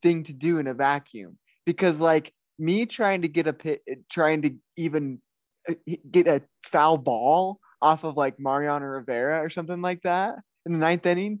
thing 0.02 0.24
to 0.24 0.34
do 0.34 0.58
in 0.58 0.66
a 0.66 0.74
vacuum 0.74 1.38
because 1.64 2.00
like 2.00 2.34
me 2.60 2.86
trying 2.86 3.22
to 3.22 3.28
get 3.28 3.46
a 3.46 3.52
pit, 3.52 3.82
trying 4.10 4.42
to 4.42 4.54
even 4.76 5.20
uh, 5.68 5.74
get 6.10 6.26
a 6.26 6.42
foul 6.64 6.98
ball 6.98 7.58
off 7.82 8.04
of 8.04 8.16
like 8.16 8.38
Mariano 8.38 8.86
Rivera 8.86 9.42
or 9.42 9.50
something 9.50 9.80
like 9.80 10.02
that 10.02 10.36
in 10.66 10.72
the 10.72 10.78
ninth 10.78 11.06
inning. 11.06 11.40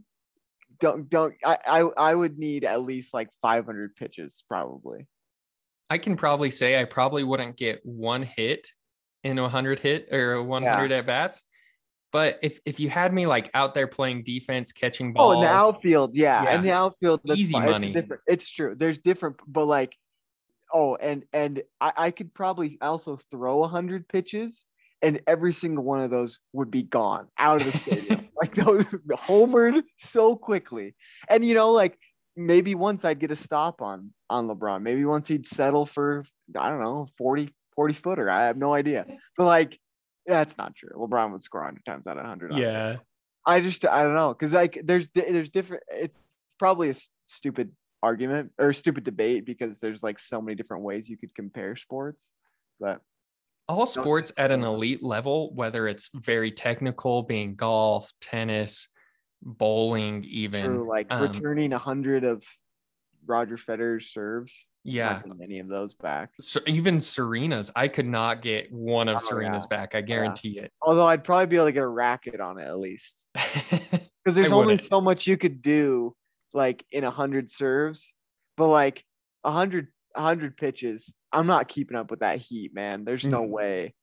Don't 0.80 1.10
don't 1.10 1.34
I 1.44 1.58
I, 1.66 1.80
I 1.80 2.14
would 2.14 2.38
need 2.38 2.64
at 2.64 2.82
least 2.82 3.12
like 3.12 3.28
500 3.42 3.94
pitches 3.96 4.42
probably. 4.48 5.06
I 5.90 5.98
can 5.98 6.16
probably 6.16 6.50
say 6.50 6.80
I 6.80 6.84
probably 6.84 7.24
wouldn't 7.24 7.56
get 7.56 7.80
one 7.84 8.22
hit 8.22 8.68
in 9.24 9.38
a 9.38 9.42
100 9.42 9.78
hit 9.78 10.12
or 10.12 10.42
100 10.42 10.90
yeah. 10.90 10.98
at 10.98 11.06
bats. 11.06 11.42
But 12.12 12.38
if 12.42 12.58
if 12.64 12.80
you 12.80 12.88
had 12.88 13.12
me 13.12 13.26
like 13.26 13.50
out 13.54 13.74
there 13.74 13.86
playing 13.86 14.24
defense, 14.24 14.72
catching 14.72 15.12
balls, 15.12 15.36
oh, 15.36 15.40
in 15.40 15.46
the 15.46 15.52
outfield, 15.52 16.16
yeah, 16.16 16.42
yeah. 16.42 16.56
in 16.56 16.62
the 16.62 16.72
outfield, 16.72 17.20
easy 17.26 17.52
fine. 17.52 17.70
money. 17.70 17.92
It's, 17.94 18.08
it's, 18.26 18.50
true. 18.50 18.74
There's 18.76 18.98
different, 18.98 19.36
but 19.46 19.66
like 19.66 19.96
oh, 20.72 20.96
and 20.96 21.24
and 21.32 21.62
I, 21.80 21.92
I 21.96 22.10
could 22.10 22.34
probably 22.34 22.78
also 22.80 23.16
throw 23.16 23.64
a 23.64 23.68
hundred 23.68 24.08
pitches, 24.08 24.64
and 25.02 25.20
every 25.26 25.52
single 25.52 25.84
one 25.84 26.00
of 26.00 26.10
those 26.10 26.38
would 26.52 26.70
be 26.70 26.82
gone 26.82 27.28
out 27.38 27.60
of 27.62 27.72
the 27.72 27.78
stadium. 27.78 28.28
like 28.40 28.54
those 28.54 28.84
homered 29.10 29.82
so 29.98 30.36
quickly. 30.36 30.94
And 31.28 31.44
you 31.44 31.54
know, 31.54 31.70
like 31.70 31.98
maybe 32.36 32.74
once 32.74 33.04
I'd 33.04 33.18
get 33.18 33.30
a 33.30 33.36
stop 33.36 33.82
on 33.82 34.12
on 34.28 34.48
LeBron. 34.48 34.82
Maybe 34.82 35.04
once 35.04 35.28
he'd 35.28 35.46
settle 35.46 35.86
for 35.86 36.24
I 36.58 36.68
don't 36.70 36.80
know 36.80 37.08
40 37.18 37.52
40 37.74 37.94
footer. 37.94 38.30
I 38.30 38.46
have 38.46 38.56
no 38.56 38.74
idea. 38.74 39.06
But 39.36 39.44
like 39.44 39.78
that's 40.26 40.56
not 40.56 40.74
true. 40.74 40.90
LeBron 40.96 41.32
would 41.32 41.42
score 41.42 41.62
100 41.62 41.84
times 41.84 42.06
out 42.06 42.16
of 42.16 42.22
100. 42.22 42.54
Yeah. 42.54 42.96
I 43.46 43.60
just 43.60 43.84
I 43.86 44.02
don't 44.02 44.14
know 44.14 44.34
cuz 44.34 44.52
like 44.52 44.80
there's 44.84 45.08
there's 45.14 45.50
different 45.50 45.82
it's 45.88 46.26
probably 46.58 46.90
a 46.90 46.94
stupid 47.26 47.72
argument 48.02 48.52
or 48.58 48.72
stupid 48.72 49.04
debate 49.04 49.44
because 49.44 49.80
there's 49.80 50.02
like 50.02 50.18
so 50.18 50.40
many 50.40 50.54
different 50.54 50.82
ways 50.82 51.08
you 51.08 51.16
could 51.16 51.34
compare 51.34 51.76
sports. 51.76 52.30
But 52.78 53.00
all 53.68 53.86
sports 53.86 54.32
at 54.36 54.50
an 54.50 54.64
elite 54.64 55.02
level, 55.02 55.54
whether 55.54 55.86
it's 55.86 56.10
very 56.14 56.50
technical, 56.50 57.22
being 57.22 57.54
golf, 57.54 58.12
tennis, 58.20 58.88
bowling, 59.42 60.24
even 60.24 60.64
True, 60.64 60.88
like 60.88 61.06
um, 61.10 61.22
returning 61.22 61.72
a 61.72 61.78
hundred 61.78 62.24
of 62.24 62.42
Roger 63.26 63.56
Federer's 63.56 64.10
serves. 64.10 64.66
Yeah, 64.82 65.20
any 65.42 65.58
of 65.58 65.68
those 65.68 65.92
back. 65.92 66.30
So 66.40 66.58
even 66.66 67.02
Serena's, 67.02 67.70
I 67.76 67.86
could 67.86 68.06
not 68.06 68.40
get 68.40 68.72
one 68.72 69.08
of 69.08 69.16
oh, 69.16 69.18
Serena's 69.18 69.66
yeah. 69.70 69.76
back. 69.76 69.94
I 69.94 70.00
guarantee 70.00 70.56
yeah. 70.56 70.62
it. 70.62 70.72
Although 70.80 71.06
I'd 71.06 71.22
probably 71.22 71.46
be 71.46 71.56
able 71.56 71.66
to 71.66 71.72
get 71.72 71.82
a 71.82 71.86
racket 71.86 72.40
on 72.40 72.58
it 72.58 72.66
at 72.66 72.78
least, 72.78 73.26
because 73.34 74.34
there's 74.34 74.52
only 74.52 74.78
so 74.78 74.98
much 74.98 75.26
you 75.26 75.36
could 75.36 75.60
do 75.60 76.16
like 76.52 76.84
in 76.90 77.04
a 77.04 77.10
hundred 77.10 77.50
serves, 77.50 78.12
but 78.56 78.68
like 78.68 79.04
a 79.44 79.50
hundred 79.50 79.88
a 80.14 80.22
hundred 80.22 80.56
pitches, 80.56 81.14
I'm 81.32 81.46
not 81.46 81.68
keeping 81.68 81.96
up 81.96 82.10
with 82.10 82.20
that 82.20 82.38
heat, 82.38 82.74
man. 82.74 83.04
There's 83.04 83.26
no 83.26 83.42
mm. 83.42 83.50
way. 83.50 83.94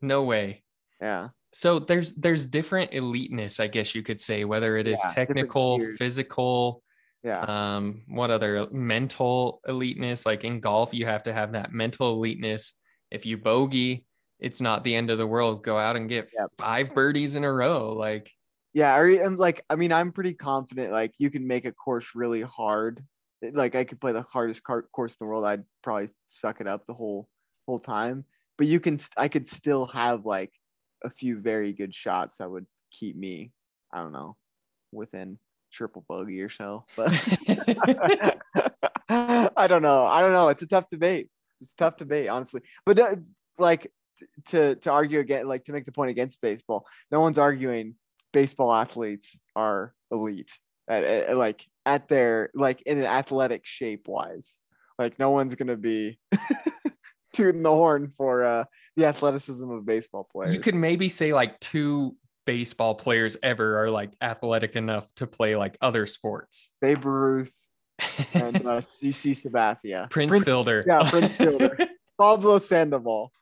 No 0.00 0.22
way. 0.24 0.62
Yeah. 1.00 1.28
So 1.52 1.78
there's 1.78 2.12
there's 2.14 2.46
different 2.46 2.92
eliteness, 2.92 3.60
I 3.60 3.68
guess 3.68 3.94
you 3.94 4.02
could 4.02 4.20
say, 4.20 4.44
whether 4.44 4.76
it 4.76 4.86
is 4.86 5.00
yeah, 5.06 5.14
technical, 5.14 5.80
physical, 5.96 6.82
yeah. 7.24 7.40
Um, 7.40 8.02
what 8.06 8.30
other 8.30 8.68
mental 8.70 9.62
eliteness? 9.66 10.26
Like 10.26 10.44
in 10.44 10.60
golf, 10.60 10.92
you 10.92 11.06
have 11.06 11.22
to 11.22 11.32
have 11.32 11.52
that 11.52 11.72
mental 11.72 12.14
eliteness. 12.14 12.74
If 13.10 13.24
you 13.24 13.38
bogey, 13.38 14.04
it's 14.38 14.60
not 14.60 14.84
the 14.84 14.94
end 14.94 15.10
of 15.10 15.16
the 15.16 15.26
world. 15.26 15.64
Go 15.64 15.78
out 15.78 15.96
and 15.96 16.08
get 16.08 16.28
yep. 16.38 16.50
five 16.58 16.94
birdies 16.94 17.34
in 17.34 17.44
a 17.44 17.52
row. 17.52 17.94
Like 17.94 18.30
yeah, 18.74 18.92
I'm 18.92 19.36
like, 19.36 19.64
I 19.70 19.76
mean, 19.76 19.92
I'm 19.92 20.10
pretty 20.10 20.34
confident. 20.34 20.90
Like, 20.90 21.12
you 21.18 21.30
can 21.30 21.46
make 21.46 21.64
a 21.64 21.72
course 21.72 22.08
really 22.16 22.42
hard. 22.42 23.04
Like, 23.40 23.76
I 23.76 23.84
could 23.84 24.00
play 24.00 24.12
the 24.12 24.22
hardest 24.22 24.64
car- 24.64 24.88
course 24.92 25.12
in 25.12 25.18
the 25.20 25.26
world. 25.26 25.44
I'd 25.44 25.62
probably 25.82 26.08
suck 26.26 26.60
it 26.60 26.66
up 26.66 26.84
the 26.86 26.94
whole 26.94 27.28
whole 27.66 27.78
time. 27.78 28.24
But 28.58 28.66
you 28.66 28.80
can, 28.80 28.98
I 29.16 29.28
could 29.28 29.48
still 29.48 29.86
have 29.86 30.26
like 30.26 30.52
a 31.04 31.10
few 31.10 31.38
very 31.38 31.72
good 31.72 31.94
shots 31.94 32.36
that 32.38 32.50
would 32.50 32.66
keep 32.90 33.16
me, 33.16 33.52
I 33.92 33.98
don't 33.98 34.12
know, 34.12 34.36
within 34.90 35.38
triple 35.72 36.04
bogey 36.08 36.40
or 36.40 36.50
so. 36.50 36.84
But 36.96 37.12
I 39.08 39.66
don't 39.68 39.82
know. 39.82 40.04
I 40.04 40.20
don't 40.20 40.32
know. 40.32 40.48
It's 40.48 40.62
a 40.62 40.66
tough 40.66 40.90
debate. 40.90 41.30
It's 41.60 41.70
a 41.70 41.76
tough 41.76 41.96
debate, 41.96 42.28
honestly. 42.28 42.62
But 42.84 42.98
uh, 42.98 43.16
like 43.56 43.92
to 44.46 44.74
to 44.76 44.90
argue 44.90 45.20
again, 45.20 45.46
like 45.46 45.64
to 45.66 45.72
make 45.72 45.84
the 45.84 45.92
point 45.92 46.10
against 46.10 46.40
baseball, 46.40 46.86
no 47.12 47.20
one's 47.20 47.38
arguing 47.38 47.94
baseball 48.34 48.74
athletes 48.74 49.38
are 49.56 49.94
elite 50.10 50.50
at, 50.88 51.04
at, 51.04 51.36
like 51.36 51.66
at 51.86 52.08
their 52.08 52.50
like 52.54 52.82
in 52.82 52.98
an 52.98 53.06
athletic 53.06 53.64
shape 53.64 54.06
wise 54.06 54.58
like 54.98 55.18
no 55.18 55.30
one's 55.30 55.54
gonna 55.54 55.76
be 55.76 56.18
tooting 57.32 57.62
the 57.62 57.70
horn 57.70 58.12
for 58.18 58.44
uh 58.44 58.64
the 58.96 59.06
athleticism 59.06 59.70
of 59.70 59.86
baseball 59.86 60.28
players 60.30 60.52
you 60.52 60.60
could 60.60 60.74
maybe 60.74 61.08
say 61.08 61.32
like 61.32 61.58
two 61.60 62.14
baseball 62.44 62.94
players 62.94 63.38
ever 63.42 63.82
are 63.82 63.90
like 63.90 64.12
athletic 64.20 64.76
enough 64.76 65.10
to 65.14 65.26
play 65.26 65.56
like 65.56 65.78
other 65.80 66.06
sports 66.06 66.68
babe 66.82 67.06
ruth 67.06 67.54
and 68.34 68.56
uh, 68.56 68.80
CC 68.80 69.32
Sabathia. 69.32 70.10
Prince, 70.10 70.30
Prince 70.30 70.44
Fielder. 70.44 70.84
Yeah, 70.86 71.08
Prince 71.08 71.36
Fielder. 71.36 71.78
Pablo 72.18 72.58
Sandoval. 72.58 73.32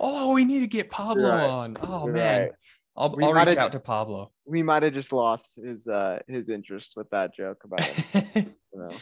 Oh, 0.00 0.32
we 0.32 0.44
need 0.44 0.60
to 0.60 0.66
get 0.66 0.90
Pablo 0.90 1.30
right. 1.30 1.48
on. 1.48 1.76
Oh 1.82 2.06
You're 2.06 2.14
man. 2.14 2.40
Right. 2.40 2.52
I'll, 3.00 3.16
I'll 3.22 3.32
reach 3.32 3.56
out 3.56 3.72
to 3.72 3.80
Pablo. 3.80 4.30
We 4.44 4.62
might 4.62 4.82
have 4.82 4.92
just 4.92 5.12
lost 5.12 5.58
his 5.62 5.86
uh 5.86 6.20
his 6.28 6.48
interest 6.48 6.92
with 6.96 7.08
that 7.10 7.34
joke 7.34 7.62
about 7.64 7.90
it. 8.14 8.34
you 8.72 8.78
know. 8.78 8.92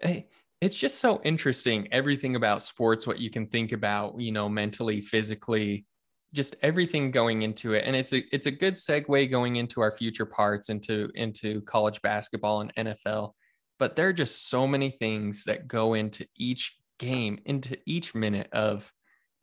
Hey, 0.00 0.28
it's 0.60 0.76
just 0.76 0.98
so 0.98 1.20
interesting 1.22 1.88
everything 1.92 2.36
about 2.36 2.62
sports, 2.62 3.06
what 3.06 3.20
you 3.20 3.30
can 3.30 3.46
think 3.46 3.72
about, 3.72 4.18
you 4.18 4.32
know, 4.32 4.48
mentally, 4.48 5.00
physically, 5.00 5.84
just 6.32 6.56
everything 6.62 7.10
going 7.10 7.42
into 7.42 7.74
it. 7.74 7.84
And 7.86 7.94
it's 7.94 8.12
a 8.12 8.22
it's 8.34 8.46
a 8.46 8.50
good 8.50 8.74
segue 8.74 9.30
going 9.30 9.56
into 9.56 9.80
our 9.80 9.90
future 9.90 10.26
parts 10.26 10.68
into 10.68 11.10
into 11.14 11.60
college 11.62 12.00
basketball 12.02 12.62
and 12.62 12.74
NFL. 12.74 13.32
But 13.78 13.96
there 13.96 14.08
are 14.08 14.14
just 14.14 14.48
so 14.48 14.66
many 14.66 14.90
things 14.90 15.44
that 15.44 15.68
go 15.68 15.94
into 15.94 16.26
each 16.36 16.74
game, 16.98 17.38
into 17.44 17.76
each 17.84 18.14
minute 18.14 18.48
of 18.52 18.90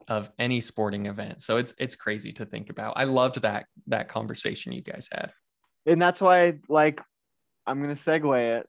of 0.08 0.30
any 0.40 0.62
sporting 0.62 1.06
event. 1.06 1.42
So 1.42 1.58
it's 1.58 1.74
it's 1.80 1.96
crazy 1.96 2.32
to 2.34 2.46
think 2.46 2.70
about. 2.70 2.94
I 2.96 3.06
loved 3.06 3.42
that 3.42 3.66
that 3.88 4.08
conversation 4.08 4.72
you 4.72 4.82
guys 4.82 5.08
had. 5.12 5.32
And 5.86 6.02
that's 6.02 6.22
why 6.22 6.60
like 6.70 7.02
I'm 7.66 7.82
going 7.82 7.96
to 7.96 8.02
segue 8.02 8.60
it 8.60 8.68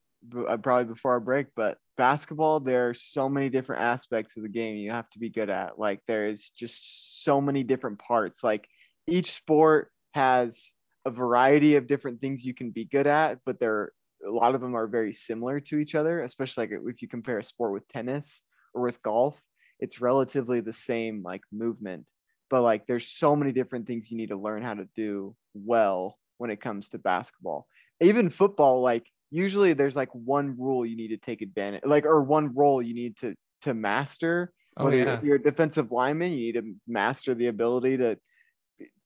uh, 0.48 0.56
probably 0.56 0.84
before 0.84 1.12
our 1.12 1.20
break, 1.20 1.46
but 1.56 1.78
basketball 1.96 2.58
there 2.58 2.88
are 2.88 2.94
so 2.94 3.28
many 3.28 3.48
different 3.48 3.82
aspects 3.82 4.36
of 4.36 4.42
the 4.42 4.48
game 4.48 4.76
you 4.76 4.90
have 4.90 5.08
to 5.10 5.18
be 5.18 5.30
good 5.30 5.50
at. 5.50 5.78
Like 5.78 6.00
there 6.08 6.28
is 6.28 6.50
just 6.50 7.24
so 7.24 7.40
many 7.40 7.62
different 7.62 7.98
parts. 7.98 8.42
Like 8.42 8.66
each 9.06 9.32
sport 9.32 9.90
has 10.14 10.72
a 11.04 11.10
variety 11.10 11.76
of 11.76 11.86
different 11.86 12.20
things 12.20 12.44
you 12.44 12.54
can 12.54 12.70
be 12.70 12.84
good 12.84 13.06
at, 13.06 13.38
but 13.44 13.60
they're 13.60 13.92
a 14.26 14.30
lot 14.30 14.54
of 14.54 14.60
them 14.60 14.74
are 14.74 14.86
very 14.86 15.12
similar 15.12 15.60
to 15.60 15.78
each 15.78 15.94
other, 15.94 16.22
especially 16.22 16.62
like 16.62 16.80
if 16.86 17.02
you 17.02 17.08
compare 17.08 17.38
a 17.38 17.44
sport 17.44 17.72
with 17.72 17.86
tennis 17.88 18.40
or 18.72 18.82
with 18.82 19.02
golf, 19.02 19.38
it's 19.84 20.00
relatively 20.00 20.60
the 20.60 20.72
same 20.72 21.22
like 21.22 21.42
movement. 21.52 22.06
But 22.50 22.62
like 22.62 22.86
there's 22.86 23.08
so 23.08 23.36
many 23.36 23.52
different 23.52 23.86
things 23.86 24.10
you 24.10 24.16
need 24.16 24.30
to 24.30 24.36
learn 24.36 24.62
how 24.62 24.74
to 24.74 24.88
do 24.96 25.36
well 25.54 26.18
when 26.38 26.50
it 26.50 26.60
comes 26.60 26.88
to 26.88 26.98
basketball. 26.98 27.66
Even 28.00 28.30
football, 28.30 28.80
like 28.80 29.06
usually 29.30 29.72
there's 29.74 29.96
like 29.96 30.12
one 30.12 30.56
rule 30.58 30.86
you 30.86 30.96
need 30.96 31.08
to 31.08 31.16
take 31.16 31.42
advantage 31.42 31.82
like 31.84 32.06
or 32.06 32.22
one 32.22 32.54
role 32.54 32.80
you 32.82 32.94
need 32.94 33.16
to 33.18 33.34
to 33.62 33.74
master. 33.74 34.52
Oh, 34.76 34.84
Whether 34.84 34.96
yeah. 34.96 35.04
you're, 35.04 35.24
you're 35.24 35.36
a 35.36 35.42
defensive 35.50 35.92
lineman, 35.92 36.32
you 36.32 36.38
need 36.46 36.60
to 36.60 36.74
master 36.88 37.34
the 37.34 37.48
ability 37.48 37.98
to 37.98 38.18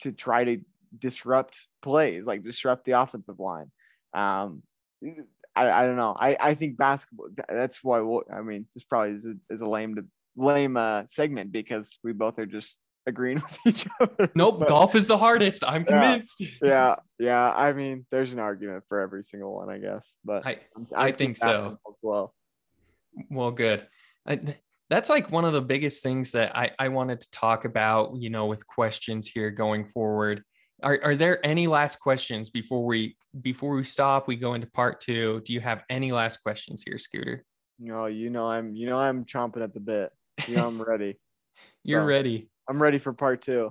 to 0.03 0.13
try 0.13 0.45
to 0.45 0.59
disrupt 0.97 1.69
plays, 1.83 2.25
like 2.25 2.45
disrupt 2.45 2.85
the 2.85 2.93
offensive 2.93 3.39
line. 3.39 3.71
Um, 4.15 4.63
I, 5.55 5.71
I 5.71 5.87
don't 5.87 5.97
know. 5.97 6.15
I, 6.19 6.37
I 6.41 6.55
think 6.55 6.79
basketball. 6.79 7.29
That's 7.49 7.83
why. 7.83 8.01
we'll- 8.01 8.29
I 8.33 8.41
mean, 8.43 8.67
this 8.75 8.85
probably 8.85 9.15
is 9.17 9.27
a, 9.27 9.35
is 9.51 9.61
a 9.61 9.69
lame 9.69 9.97
to 9.97 10.05
lame 10.39 10.77
uh, 10.77 11.05
segment 11.07 11.53
because 11.53 11.99
we 12.03 12.13
both 12.13 12.39
are 12.39 12.47
just 12.47 12.79
agreeing 13.07 13.43
with 13.65 13.75
each 13.75 13.87
other. 14.01 14.31
Nope, 14.35 14.61
But, 14.61 14.69
golf 14.69 14.95
is 14.95 15.07
the 15.07 15.19
hardest. 15.19 15.65
I'm 15.67 15.85
Yeah. 15.89 16.01
convinced. 16.01 16.45
Yeah, 16.63 16.97
yeah. 17.19 17.53
I 17.55 17.73
mean, 17.73 18.07
there's 18.11 18.33
an 18.33 18.39
argument 18.39 18.85
for 18.89 19.01
every 19.01 19.23
single 19.23 19.55
one, 19.55 19.71
I 19.71 19.79
guess. 19.79 20.15
But 20.25 20.47
I, 20.47 20.59
I, 20.95 21.09
I 21.09 21.13
think 21.13 21.37
so. 21.37 21.79
as 21.91 21.99
well. 22.03 22.35
Well, 23.31 23.51
good. 23.51 23.87
I, 24.27 24.57
that's 24.91 25.11
like 25.11 25.31
one 25.31 25.45
of 25.45 25.53
the 25.53 25.61
biggest 25.63 26.03
things 26.03 26.33
that 26.33 26.57
I, 26.57 26.71
I 26.79 26.89
wanted 26.89 27.21
to 27.21 27.31
talk 27.31 27.65
about, 27.65 28.17
you 28.17 28.31
know, 28.31 28.47
with 28.47 28.67
questions 28.67 29.27
here 29.27 29.51
going 29.51 29.85
forward. 29.87 30.43
Are, 30.83 30.99
are 31.03 31.17
there 31.17 31.45
any 31.45 31.67
last 31.67 31.97
questions 31.99 32.51
before 32.51 32.85
we 32.87 33.17
before 33.43 33.75
we 33.75 33.83
stop? 33.85 34.29
We 34.29 34.37
go 34.37 34.55
into 34.55 34.69
part 34.69 35.01
two. 35.01 35.43
Do 35.45 35.53
you 35.53 35.61
have 35.61 35.83
any 35.91 36.13
last 36.13 36.39
questions 36.39 36.85
here, 36.87 36.99
Scooter? 36.99 37.45
No, 37.81 38.07
you 38.07 38.31
know 38.31 38.47
I'm 38.49 38.75
you 38.77 38.87
know 38.87 38.99
I'm 38.99 39.25
chomping 39.25 39.63
at 39.63 39.75
the 39.75 39.81
bit. 39.81 40.13
You 40.47 40.57
know 40.57 40.69
I'm 40.69 40.81
ready. 40.81 41.19
You're 41.85 42.03
So- 42.03 42.07
ready. 42.07 42.49
I'm 42.69 42.81
ready 42.83 42.99
for 42.99 43.13
part 43.15 43.43
two. 43.43 43.71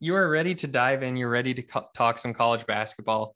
You 0.00 0.14
are 0.16 0.28
ready 0.28 0.54
to 0.56 0.66
dive 0.66 1.02
in. 1.02 1.16
You're 1.16 1.30
ready 1.30 1.54
to 1.54 1.62
co- 1.62 1.86
talk 1.96 2.18
some 2.18 2.34
college 2.34 2.66
basketball. 2.66 3.34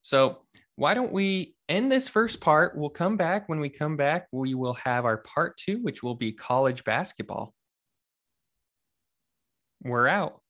So 0.00 0.38
why 0.76 0.94
don't 0.94 1.12
we 1.12 1.54
end 1.68 1.92
this 1.92 2.08
first 2.08 2.40
part? 2.40 2.76
We'll 2.78 2.88
come 2.90 3.16
back. 3.18 3.48
When 3.50 3.60
we 3.60 3.68
come 3.68 3.96
back, 3.98 4.28
we 4.32 4.54
will 4.54 4.74
have 4.74 5.04
our 5.04 5.18
part 5.18 5.56
two, 5.58 5.82
which 5.82 6.02
will 6.02 6.14
be 6.14 6.32
college 6.32 6.84
basketball. 6.84 7.52
We're 9.82 10.06
out. 10.08 10.40